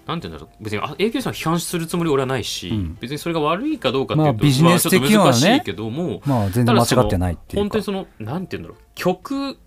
[0.06, 0.64] なんて言うんだろう。
[0.64, 2.98] 別にあ AKB さんを批判するつもり俺はないし、うん。
[3.00, 5.30] 別にそれが悪いかどうかっていうと、まあビジネス的にはね。
[5.30, 7.60] まあちょっと難しいけどもまあ全然間違ってないっていうか。
[7.62, 8.84] 本当にそのなんて言うんだろう。
[8.95, 9.58] 曲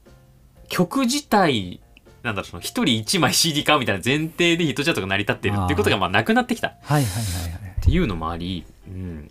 [0.68, 1.80] 曲自体
[2.22, 6.68] なんだろうその一人一枚 CD 買うみたいな前提でヒットチャートが成り立ってるっていうことがまあなくなってきた。
[6.68, 7.80] っはいはいはいはい。
[7.80, 9.30] ていうのもあり、うん、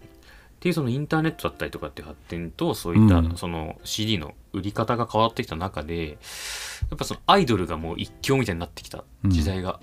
[0.59, 3.37] っていうそのインターネットだったりとかっていう発展とそういったうん。
[3.37, 6.15] その CD の売り方が変わってきた中でや
[6.95, 9.79] っぱそのアイドルがもう一強みたいになってきた時代が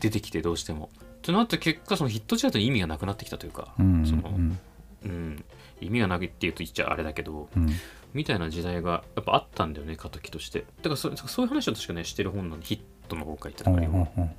[0.00, 0.90] 出てきてどうしても。
[1.22, 4.58] となった結果そのヒットチャートに意味がなくなってきたというか、うんそのうん。
[5.04, 5.44] うん、
[5.80, 7.70] 意味がないって言うと言っちゃあれだけどうん。
[8.12, 10.66] みたいな時代がやっぱあったんだよね過渡期として。
[10.82, 14.30] だからそそういう話を確かねしてる本なんでヒットの崩壊ってうんのがあるようんうん。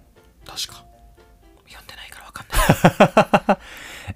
[0.46, 0.86] 確か。
[1.68, 3.58] 読んでないから分かんない。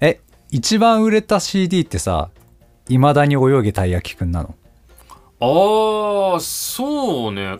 [0.00, 0.20] え
[0.56, 2.30] 一番売れた CD ってさ
[2.88, 4.54] 「いまだに泳げたい焼きくん」なの？
[5.40, 7.58] ああそうね。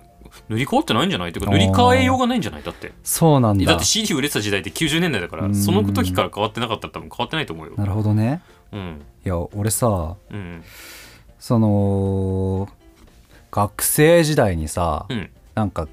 [0.48, 1.30] 塗り替わってないんじゃない？
[1.30, 2.62] っていうか塗り替えようがないんじゃない？
[2.62, 2.92] だって。
[3.02, 3.64] そうなんだ。
[3.64, 5.54] だって CD 売れてた時代って90年代だからうん。
[5.56, 7.72] その時から変わってなかったら多分変わってないと思うよ。
[7.76, 8.42] なるほどね。
[8.70, 9.02] うん。
[9.24, 10.62] いや俺さうん。
[11.40, 12.68] その
[13.50, 15.30] 学生時代にさ、うん。
[15.56, 15.88] なんか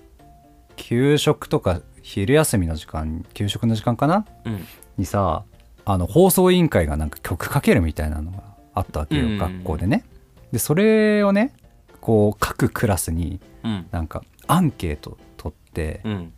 [0.76, 4.28] 給食とか昼休みの時間給食の時間かな？
[4.46, 4.68] うん。
[4.98, 5.44] にさ
[5.92, 9.38] あの放送委員会がなんか曲かけるみたいなのがあったわけよ、うん。
[9.38, 10.06] 学校でね。
[10.52, 11.54] でそれをね
[12.00, 13.88] こう各クラスにうん。
[13.92, 16.34] なんかアンケート取って、うん。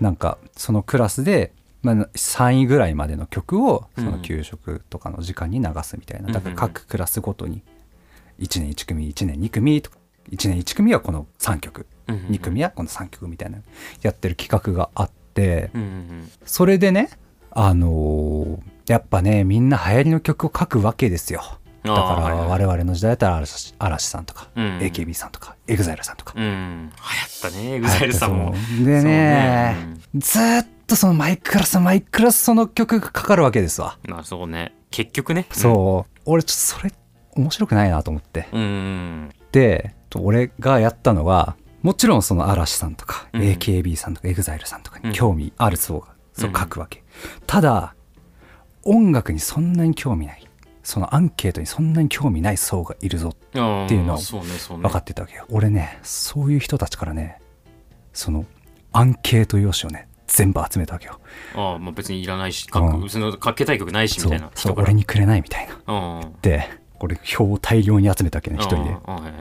[0.00, 1.52] なんかそのクラスで、
[1.82, 6.56] まあ、3位ぐらいまでの曲をそのうん給食とかの時間に流すみたいな、だからうん。
[6.56, 7.62] 各クラスごとに
[8.40, 9.96] 1年1組1年2組とか
[10.30, 11.86] 1年1組はこの3曲。
[12.08, 12.16] うん。
[12.26, 13.58] 2組はこの3曲みたいな
[14.02, 15.70] やってる企画があって
[16.44, 17.10] それでね
[17.58, 21.42] あのーやっぱねみんな流行りの曲を書くわけですよ。
[21.82, 24.78] だから我々の時代だったら嵐嵐さんとか、うん。
[24.78, 26.92] AKB さんとか EXILE さんとか、うん。
[27.42, 28.54] 流行ったね EXILE さんも。
[28.84, 29.76] でね
[30.14, 34.74] ずーっとそのマイクラスマイクラスその曲がかかるわけですわ、まあそうね。
[34.90, 35.46] 結局ね。
[35.50, 36.20] そう。
[36.26, 36.92] 俺ちょっとそれ
[37.34, 38.48] 面白くないなと思って。
[38.52, 38.60] うん。
[38.60, 43.42] うんで俺がやったのはもちろんその嵐さんとか、うん。
[43.42, 45.10] AKB さんとか EXILE さんとかうん。
[45.10, 47.02] に興味ある層がそう書くわけ、
[47.46, 47.94] ただ
[48.82, 50.42] 音楽にそんなに興味ない。
[50.82, 53.60] そのアンケートにそんなに興味ない層がいるぞってい
[53.98, 55.44] うのを分かってたわけよ。
[55.50, 57.40] 俺ねそういう人たちからね
[58.12, 58.44] その
[58.92, 61.18] アンケート用紙をね全部集めたわけよ。
[61.56, 63.02] ああまあ別にいらないし書うん。
[63.02, 66.20] くそのかけたい曲ないしみたいなそう俺にくれないみたいな。
[66.20, 66.36] うん。
[66.42, 66.68] で
[67.00, 68.96] 俺表を大量に集めたわけね一人で。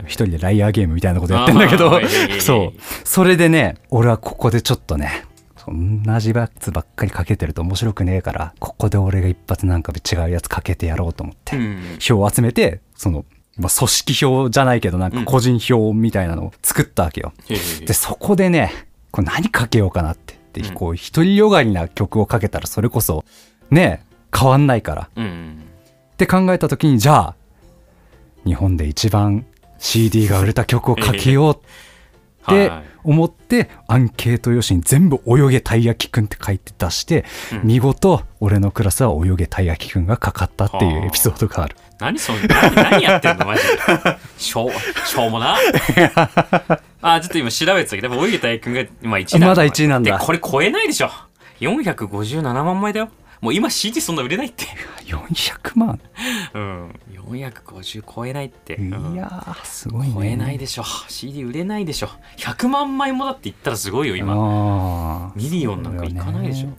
[0.07, 2.01] 一人でライアーゲームみたいなことやってんだけど。
[2.39, 2.81] そう。
[3.03, 5.25] それでね俺はここでちょっとね
[5.67, 11.97] 同じやつばっかりかけてると面白くねえからここで俺が一発なんか違うやつかけてやろうと思って、うん。
[11.99, 13.25] 票を集めてその、
[13.57, 18.71] まあ、組織票じゃないけどなんか個人票みたいなのを作ったわけよ、へえでそこでね
[19.11, 20.35] これ何かけようかなって。
[20.53, 20.73] でうん。
[20.73, 23.25] こう独りよがりな曲をかけたらそれこそ
[23.69, 24.05] ね
[24.37, 25.09] 変わんないから。
[25.15, 25.63] うん。
[26.13, 27.35] って考えた時にじゃあ
[28.45, 29.45] 日本で一番
[29.79, 31.65] CD が売れた曲をかけようって
[32.53, 32.95] はい。
[33.03, 37.23] 思ってアンケート用紙に全部「泳げたい焼きくん」って書いて出して、
[37.53, 37.67] うん。
[37.67, 41.75] 見事俺のクラスは泳げたい焼きくんがかかったっていうエピソードがある。
[41.99, 43.69] 何そん何何やってんのマジで。
[44.37, 45.55] しょうしょうもな。
[47.01, 51.11] あちょっと今調べてたけどでも泳げたい君が今1位まだ一位なんだでこれ超えないでしょ。
[51.61, 53.09] 457万枚だよ
[53.45, 54.65] もう今 CD そんな売れないって。
[55.05, 55.99] 400万。
[56.55, 56.99] うん。
[57.29, 59.13] 450超えないって、いうん。
[59.13, 60.13] やーすごいね。
[60.15, 60.83] 超えないでしょ。
[61.07, 62.09] CD 売れないでしょ。
[62.37, 65.31] 100万枚もだって言ったらすごいよ今。
[65.35, 66.73] ミリオンなんかいかないでしょ、そう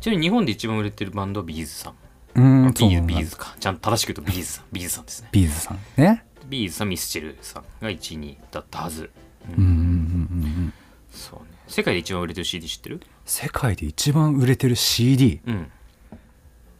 [0.00, 1.94] ちなみに日本で一番売れてるバンドは B'zさん。
[2.34, 3.14] うん B'zそうなんだ。
[3.14, 3.54] B'zか。
[3.60, 4.64] ちゃんと正しく言うと B'zさん。
[4.72, 5.28] B'zさんですね。
[5.30, 6.24] B'zさんね。
[6.48, 9.10] B'zさんミスチルさんが1位にだったはず、
[9.56, 9.64] うん。
[9.64, 10.72] うんうんうんうんうん。
[11.12, 11.46] そうね。
[11.68, 13.00] 世界で一番売れてる CD 知ってる？
[13.24, 15.70] 世界で一番売れてる CD うん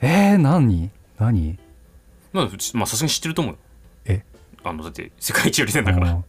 [0.03, 0.91] えー、何？
[1.19, 1.59] 何？
[2.33, 3.59] まあさすがに知ってると思うよ。
[4.05, 4.25] え？
[4.65, 6.13] あのだって世界一売れてんだから。
[6.13, 6.25] うん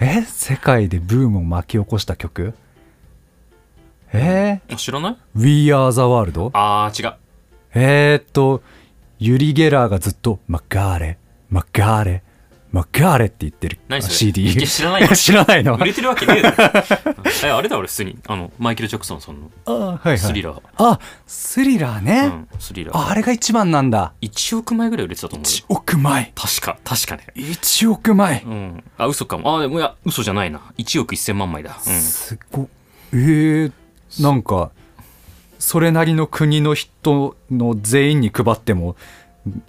[0.00, 0.22] え？
[0.22, 2.54] 世界でブームを巻き起こした曲？
[4.12, 4.60] え？
[4.72, 5.12] あ知らない？
[5.12, 6.50] ー、We Are the World?
[6.54, 7.14] あー違う。
[7.74, 8.62] えー、っと
[9.18, 11.18] ユリ・ゲラーがずっと「マガーレ
[11.50, 12.22] マガーレ
[12.72, 13.80] マガーレ」って言ってる。
[13.88, 15.76] 何それ？CD 知らないよ 知らないの？
[15.76, 17.14] 売れてるわけねえだろ。
[17.44, 19.50] えあれだ俺普通にあのマイケル・ジャクソンさんの。
[19.66, 20.18] あはいはい。
[20.18, 22.20] スリラー、あスリラーね、
[22.52, 22.96] うん、スリラー。
[22.98, 24.12] ああれが一番なんだ。
[24.22, 25.50] 1億枚ぐらい売れてたと思うよ。
[25.50, 26.32] 1億枚。
[26.34, 27.26] 確か確かね。
[27.34, 28.84] 1億枚、うん。
[28.98, 29.58] あ嘘かも。
[29.58, 30.60] あでもいや嘘じゃないな。
[30.78, 31.78] 1億1000万枚だ。
[31.86, 32.00] うん。
[32.00, 32.68] すごっ。
[33.12, 33.72] えー、
[34.20, 34.70] なんか
[35.58, 38.96] それなりの国の人の全員に配っても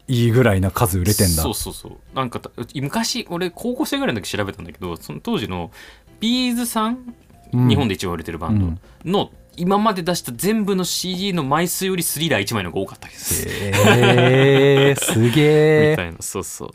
[0.07, 1.43] いいぐらいな数売れてんだ。
[1.43, 1.91] そうそうそう。
[2.15, 5.71] なんかた昔俺高校生ぐらいの時調べたんだけどその当時の
[6.19, 7.15] ビーズさん、うん
[7.53, 16.69] 日本で一番売れてるバンドの、今まで出した全部の CD の枚数よりスリラー1枚の方が多かったです、えー、すげみえたいなそうそう。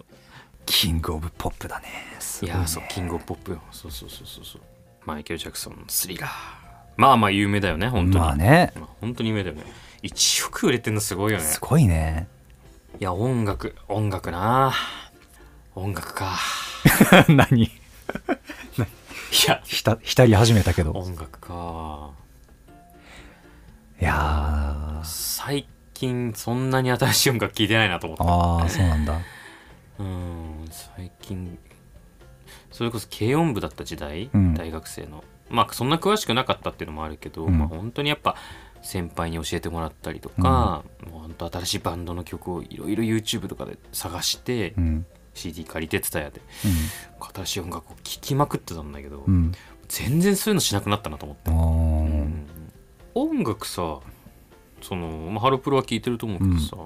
[0.67, 1.87] キングオブポップだね。
[2.43, 2.53] いね。
[2.53, 3.63] いやーそうキングオブポップよ。
[3.71, 4.63] そうそうそうそうそう。
[5.05, 6.31] マイケル・ジャクソンのスリラー。
[6.97, 8.25] まあまあ有名だよね本当に。
[8.25, 8.73] まあね。
[8.77, 9.65] まあ本当に有名だよね。
[10.03, 11.45] 1億売れてんのすごいよね。
[11.45, 12.29] すごいね
[12.99, 14.73] いや音楽音楽な。
[15.75, 16.39] 音楽か。
[17.29, 17.65] 何？
[17.67, 17.71] い
[19.47, 19.61] や。
[19.65, 20.93] ひた浸り始めたけど。
[20.93, 22.11] 音楽か。
[24.01, 25.05] いやー。
[25.05, 28.25] 最近そんなに新しい音楽聴いてないなと思った。
[28.25, 29.21] ああそうなんだ。
[30.01, 31.59] うん最近。
[32.73, 34.55] それこそ軽音部だった時代、うん。
[34.55, 35.23] 大学生の。
[35.51, 37.59] まあそんな詳しくなかったっていうのもあるけど、うん。
[37.59, 38.37] まあ本当にやっぱ
[38.87, 45.07] 先輩に教えてもらったりとか、もう本当新しいバンドの曲をいろいろ YouTube とかで探して、うん。
[45.35, 46.41] CD 借りてツタヤで
[47.35, 49.35] 新しい音楽を聴きまくってたんだけど、うん。
[49.35, 49.53] うん
[49.89, 51.51] 全然そういうのしなくなったなと思って。
[51.51, 52.47] うん。
[53.15, 54.01] 音楽さ
[54.83, 56.77] その、まあ、ハロプロは聴いてると思うけどさ、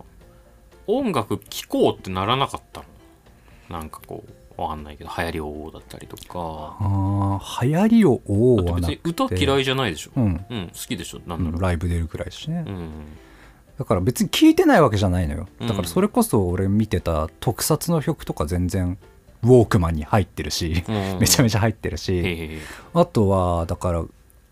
[0.86, 2.82] 音楽聴こうってならなかった
[3.70, 3.78] の？
[3.78, 6.22] なんかこうわかんないけど流行りをだったりとか。
[6.78, 10.11] あー流行りをおだって別おはなくに歌嫌いじゃないでしょ。
[10.16, 10.44] うん。
[10.50, 11.20] うん、好きでしょ。
[11.26, 12.90] なんだろう、ライブ出るくらいだしね、うん
[13.78, 15.48] だから別に聞いてないわけじゃないのよ。
[15.58, 15.66] うん。
[15.66, 18.98] だからそれこそ俺見てた特撮の曲とか全然
[19.42, 20.84] ウォークマンに入ってるし、
[21.18, 22.61] めちゃめちゃ入ってるへし、え
[22.92, 24.04] あとはだから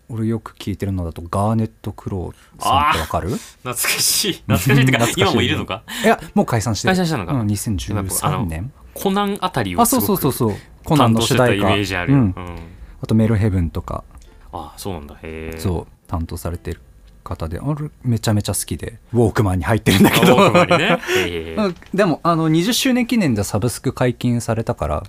[0.09, 3.29] 俺よく聞いてるのだとガーネット・クローさんってわかる？
[3.29, 4.33] 懐かしい。
[4.47, 5.21] 懐かしいってか懐かしい。
[5.21, 5.83] 今もいるのか？
[6.03, 6.89] いやもう解散してる。
[6.89, 7.33] 解散したのか。
[7.33, 8.73] うん、あ2013の年？
[8.93, 10.33] コナンあたりをあそうそうそうう。
[10.33, 11.69] そうコナンの主題歌。
[11.69, 12.13] イメージある。
[12.13, 12.23] よ、うん。
[12.23, 12.55] うん。
[13.01, 14.03] あとメルヘブンとか。
[14.51, 15.15] あそうなんだ。
[15.15, 15.59] へえ。
[15.59, 15.87] そう。
[16.07, 16.81] 担当されてる
[17.23, 17.59] 方で。
[17.59, 18.99] あれめちゃめちゃ好きで。
[19.13, 25.03] ウォークマンに入ってるんだけあど でもあの20周年記念でサブスク解禁されたから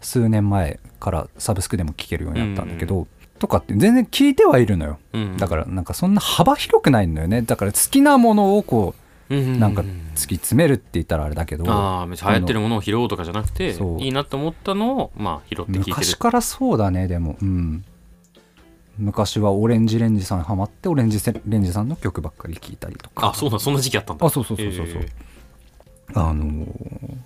[0.00, 3.06] 数年前からサブスクでも聴けるようになったんだけど、
[3.38, 7.42] とかって全然聞いてはいるのよ、うんだからなんかそんな幅広くないのよね。
[7.42, 15.84] だから好きなものをこううなんか突き詰めるって言ったらあれだけど、ああ別に流行ってるものを拾おうとかじゃなくていいなと思ったのをまあ拾って聞いてる。
[15.88, 17.36] 昔からそうだねでも。
[17.40, 17.84] うん。
[18.96, 23.28] 昔はオレンジレンジさんハマってオレンジレンジさんの曲ばっかり聴いたりとか。
[23.28, 24.26] あそうなんそんな時期あったんだ。
[24.26, 25.02] あそうそうそうそうそう。
[25.02, 25.08] へ
[26.14, 27.16] あのー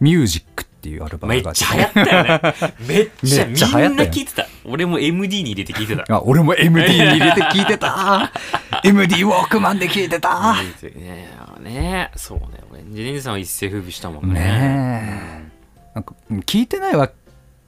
[0.00, 2.54] ミュージックっていうアルえめっバムがちゃ流行ったよね。
[2.86, 4.46] めっちゃみんな聞いてた。
[4.66, 6.04] 俺も MD に入れて聞いてた。
[6.14, 8.30] あ俺も MD に入れて聴いてた。
[8.84, 10.56] MD ウォークマンで聴いてた。
[10.92, 12.60] ねねそうね。
[12.70, 14.40] オレンジレンジさんは一世風靡したもんね。
[14.40, 15.50] ね
[15.94, 17.10] なんかうん聞いてないわ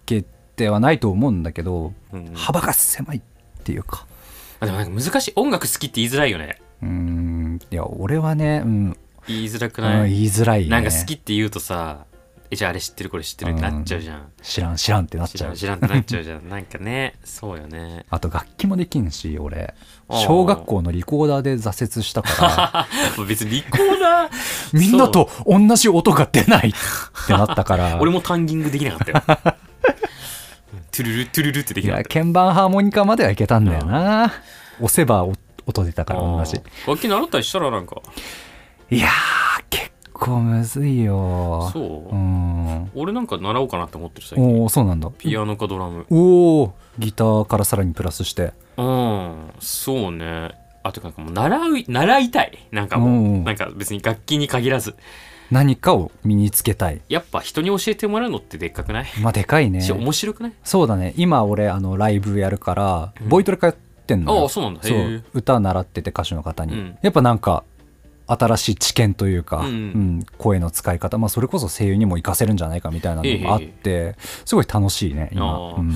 [0.05, 0.23] け
[0.57, 2.35] ではないと思うんだけどうん。
[2.35, 3.21] 幅が狭いっ
[3.65, 4.05] ていうか。
[4.61, 6.61] あでもなんか難しい音楽好きって言いづらいよね。
[6.83, 7.61] うーん。
[7.71, 8.97] いや俺はね、うん。
[9.27, 10.69] 言いづらくうんない、言いづらいね。
[10.69, 12.05] なんか好きって言うとさ
[12.51, 15.57] えじゃああれ知ってるこれ知ってるってなっちゃうじゃん、知らん知らんってなっちゃう。
[15.57, 16.49] 知らん知らんってなっちゃうじゃん。
[16.49, 18.07] なんかねそうよね。
[18.11, 19.75] あと楽器もできんし俺。
[20.09, 22.87] 小学校のリコーダーで挫折したか
[23.19, 23.25] ら。
[23.27, 24.31] 別にリコーダー
[24.73, 26.73] みんなと同じ音が出ないっ
[27.27, 27.99] てなったから。
[28.01, 29.57] 俺もタンギングできなかったよ。
[30.93, 32.09] トゥルルトゥルルってできなかった。
[32.09, 34.33] 鍵盤ハーモニカまではいけたんだよな。
[34.81, 35.35] 押せばお
[35.67, 36.61] 音出たから同じ。
[36.87, 38.01] 楽器習ったりしたらなんか。
[38.89, 41.71] いやー結構むずいよ。
[41.73, 42.91] そう、ん。
[42.95, 44.45] 俺なんか習おうかなって思ってる最近。
[44.45, 45.11] おおそうなんだ。
[45.17, 46.07] ピアノかドラム。
[46.11, 48.53] おおギターからさらにプラスして。
[48.77, 50.51] うんそうね。
[50.83, 52.59] あとなんかもう習う習いたい。
[52.71, 54.95] なんかもう、うんなんか別に楽器に限らず。
[55.51, 57.01] 何かを身につけたい。
[57.09, 59.81] やっぱ人に教えてもらうのってでっかくない、まあでかいね。
[59.83, 60.53] し面白くない？
[60.65, 61.15] そうだね。
[61.17, 63.29] 今俺あのライブやるからうん。
[63.29, 63.73] ボイトレ通っ
[64.07, 64.43] てんのよ。
[64.43, 64.81] ああそうなんだ。
[64.81, 66.99] へそえう歌習ってて歌手の方に、うん。
[67.01, 67.63] やっぱなんか
[68.27, 69.67] 新しい知見というか、うん。
[69.67, 75.95] うん声の使い方、まあ、それこそ声優にも活かせるんじゃないかみたいなのもあってすごい楽しいね今、なん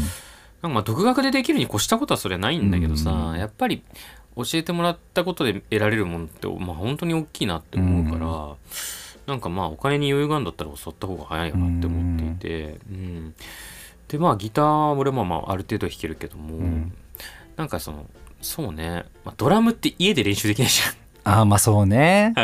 [0.62, 3.38] かまあ独学でできるに越したことはそれはないんだけどさ、うん。
[3.38, 3.82] やっぱり
[4.36, 8.56] 教えてもらったことで得られるものって、まあ、本当に大きいなって思うから、
[9.26, 13.34] なんかまあお金に余裕があるんだったら教わった方が早いよなって思っていて、うん。
[14.08, 16.92] でまあギター俺もまあある程度弾けるけども、ん。
[17.56, 18.06] なんかその
[18.40, 20.80] そうね、まあ、ドラムって家で練習できないじ
[21.24, 22.34] ああまあそうね。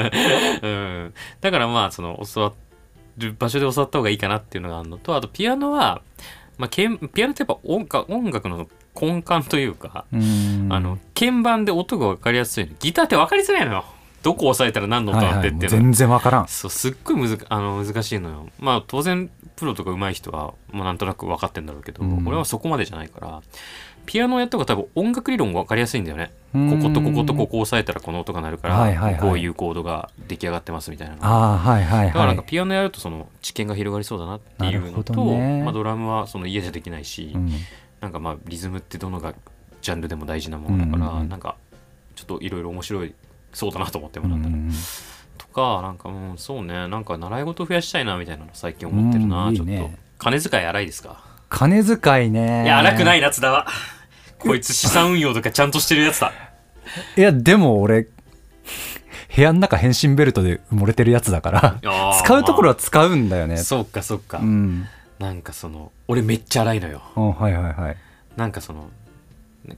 [0.63, 2.53] うん、だからまあその教わ
[3.19, 6.03] る場所で教わった方がいいかなっていうのがあるのとあとピアノは、
[6.59, 8.69] まあ、けんピアノってやっぱ音楽音楽の
[9.01, 10.69] 根幹というか、うん。
[10.71, 12.73] あの鍵盤で音が分かりやすいの。
[12.81, 13.85] ギターって分かりづらいのよ。
[14.23, 16.49] どこ押さえたら何の音はいはいもうなってっていうの、全然わからん。
[16.49, 18.49] そうすっごいむずあの難しいのよ。
[18.59, 22.27] まあ当然プロとか上手い人は、まあ、なんとなく分かってんだろうけど、うん。
[22.27, 23.43] 俺はそこまでじゃないから
[24.07, 26.31] ピアノをやった方が多分音楽理論が分かりやすいんだよね。
[26.53, 26.83] こうん。
[26.83, 29.21] ことこことここ押さえたらこの音が鳴るから、はいはいはい。
[29.21, 31.25] こういうコードが出来上がってますみたいなの。
[31.25, 35.63] ああはいはいだからはいなんかピアノやるとその知見が広がりそうだなっていうのと、どね。
[35.63, 37.51] まあ、ドラムはその家じゃできないし、うん。
[38.01, 39.35] なんかまあリズムってどのが
[39.83, 41.29] ジャンルでも大事なものだから、うんうんうん。
[41.29, 41.57] なんか
[42.15, 43.15] ちょっといろいろ面白い
[43.53, 44.71] そうだなと思ってうもらったら、ん
[45.39, 46.89] とかなんかうんそうね。
[46.89, 49.99] なんか習い事増やしたいなみたいなの最近思ってるな、ちょっとうんいいね。
[50.19, 52.65] 金遣い荒いですか、金遣いね。
[52.65, 53.67] いや荒くないな津田は
[54.39, 56.33] こいつ資産運用とかちゃんとしてるやつだ。
[57.17, 58.09] いやでも俺
[59.35, 61.51] 部屋の中変身ベルトで埋もれてるやつだか
[61.83, 64.87] ら使うところは使うんだよね、そうかそうか、うん。
[65.19, 67.03] なんかその俺めっちゃ荒いのよ。
[67.17, 67.97] うんはいはいはい。
[68.37, 68.89] なんかその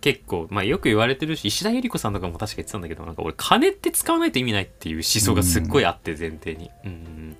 [0.01, 7.37] 結構、まあ、よく言われてるし石田ゆり子さんとかも確か言ってたんだけどなんか俺金って使わないと意味ないっていう思想がすっごいあって前提に、うんうん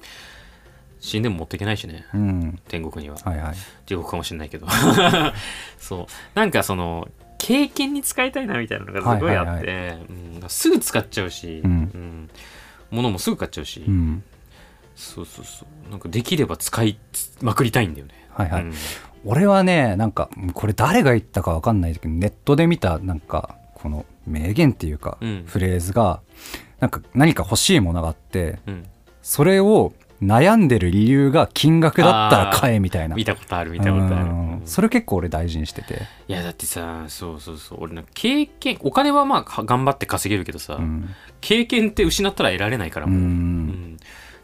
[1.01, 2.07] 死んでも持っていけないしね。
[2.15, 2.59] うん。
[2.69, 3.17] 天国には。
[3.25, 3.55] はいはい。
[3.87, 4.67] 地獄かもしれないけど。
[5.79, 6.07] そう。
[6.35, 11.71] なんかその経験に使いたいなみたいなのがすごいあって、はいうんすぐ使っちゃうし、うん。
[11.71, 12.31] うん。
[12.91, 14.23] 物もすぐ買っちゃうし、うん。
[14.97, 15.91] そうそうそう。
[15.91, 16.99] なんかできれば使い
[17.43, 18.15] まくりたいんだよね。
[18.31, 18.75] はいはい、うん。
[19.25, 25.45] 俺はねなんかこれ誰が言ったか分かんないけどネットで見たなんかこの名言っていうか、うん。
[25.47, 26.21] フレーズが
[26.81, 28.87] なんか何か欲しいものがあってうん。
[29.23, 29.93] それを
[30.23, 33.15] 悩んでる理由が金額だったら買えみたいな。
[33.15, 34.53] 見たことある見たことある、うん。
[34.61, 34.67] うん。
[34.67, 37.79] それ結構俺大事にしてて、いやだってさそうそうそう。
[37.83, 41.09] 俺の経験お金はまあか頑張って稼げるけどさ、うん。
[41.41, 43.67] 経験って失ったら得られないからうもう、うん。
[43.95, 43.97] ん。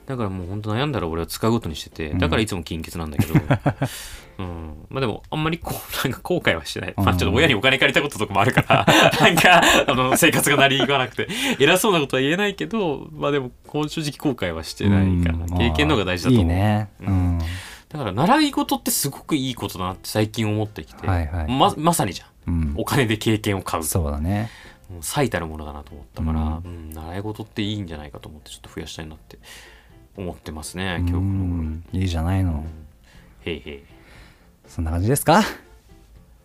[0.07, 3.35] だからもう本当悩んだら俺は使うことにしててだからいつも金欠なんだけど、
[4.39, 5.77] うん、まあでもあんまりこう
[6.09, 8.87] なんか後悔はしてない、まあちょっと親にお金借りたこととかもあるから
[9.21, 11.29] なんかあの生活が成り行かなくて。
[11.59, 15.59] 偉そうなことは言えないけどまあでも正直後悔はしてないかな、うん。
[15.59, 16.53] 経験の方が大事だと思う。
[16.53, 17.39] いいね、ううん。
[17.39, 17.39] ん
[17.89, 22.55] だから習い事ってすごくいいことだなって最近思ってきて、はいはいままさにじゃん。
[22.55, 22.75] うん。
[22.77, 23.85] お金で経験を買う。
[23.85, 24.51] そうだね。
[25.01, 29.39] 最たるものだなと思ったから、ううん習い事っていいんじゃないかと思ってちょっと増やしたいなって
[30.17, 31.85] 思ってますねう今日この頃、ん。
[31.93, 32.65] いいじゃないの、
[33.45, 33.83] へいへい
[34.67, 35.43] そんな感じですか？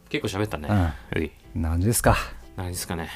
[0.09, 0.75] 結構喋ったね、うん。
[0.75, 1.29] はい。
[1.53, 2.15] こんな感じですか？
[2.55, 3.09] 何ですかね。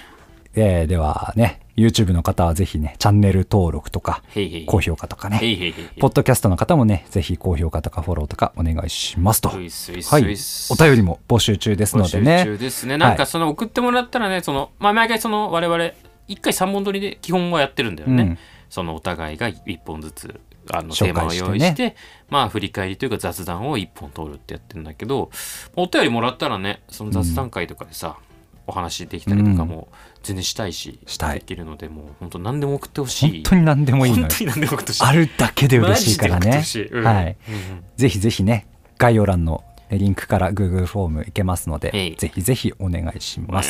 [0.56, 4.66] えーではね YouTube の方はぜひねチャンネル登録とかへいへい。
[4.68, 5.90] 高評価とかねへいへいへい。
[6.00, 9.50] ポッドキャストの方もねぜひ高評価とかフォローとかお願いしますと。
[9.58, 10.24] ういっすういっすはい。
[10.24, 12.98] ういっすお便りも募集中ですので募集ね中ですね。
[12.98, 15.84] なんかその送ってもらったらねそのまあ毎回その我々
[16.28, 18.38] 1回3本撮りで基本はやってるんだよね、うん。
[18.70, 20.40] そのお互いが1本ずつ
[20.72, 21.96] あの紹テーマを用意して
[22.30, 25.30] まあ振り返りというか雑談を1本通るってやってるんだけど
[25.76, 28.18] お便りもらったらねその雑談会とかでさ、
[28.66, 29.90] お話できたりとかも
[30.22, 31.40] 全然したいし、したい。
[31.40, 33.32] できるのでもう本当何でも送ってほしい。
[33.32, 34.24] 本当に何でもいいのよ。
[34.24, 35.04] 本当に何でも送ってほしい。
[35.04, 36.64] あるだけで嬉しいからね。
[36.92, 37.04] うん。
[37.04, 37.38] はい。
[37.50, 37.84] うんうん。
[37.98, 43.70] ぜひぜひね概要欄の、えリンクから Google フォームいけますのえでいぜひぜひお願いします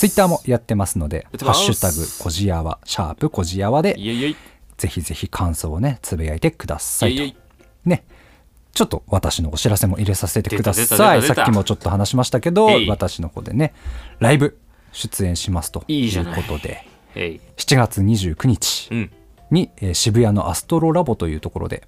[0.00, 4.36] ツイッターもやってますので「ハッシュタグこじやわ」シャープこじやわでイエイイエイ
[4.78, 7.22] ぜひぜひ感想をねつぶやいてくださいと。
[7.22, 7.34] イエイイエ
[7.86, 7.88] イ。
[7.88, 8.04] ね。
[8.72, 11.22] ちょっと私のお知らせも入れさせてください。
[11.22, 12.88] さっきもちょっと話しましたけどえい。
[12.88, 13.72] 私の方でね
[14.18, 14.58] ライブ
[14.92, 17.40] 出演しますということでえい。
[17.56, 19.10] 7月29日うん。
[19.50, 21.86] に、えー渋谷のアストロラボというところで、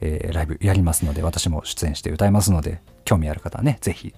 [0.00, 4.14] えーライブやりますので私も出演して歌いますので興味ある方はねぜひ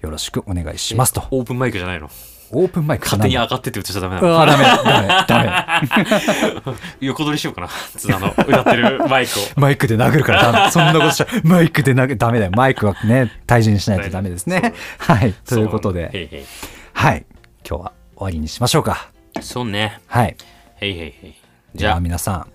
[0.00, 1.22] よろしくお願いしますと。
[1.30, 2.10] オープンマイクじゃないの？
[2.50, 4.40] オープンマイク勝手にあ上がってって歌っちゃダメなの。
[4.40, 6.74] あダメダメダメ。
[7.00, 7.68] 横取りしようかな。
[7.68, 9.42] 津田の歌ってるマイクを。
[9.60, 10.70] マイクで殴るからダメ。
[10.70, 12.50] そんなことしちゃマイクで殴るダメだよ。
[12.54, 14.74] マイクはね退治にしないとダメですね。
[14.98, 15.32] はい。
[15.46, 16.46] ということで。
[16.92, 17.24] はい。
[17.68, 19.08] 今日は終わりにしましょうか。
[19.40, 20.00] そうね。
[20.06, 20.36] はい。
[20.80, 21.34] へいへいへい。
[21.74, 22.00] じゃあ。
[22.00, 22.46] 皆さん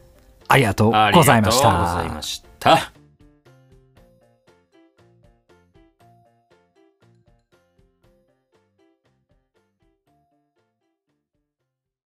[0.48, 3.03] ありがとうあございましありがとうございたました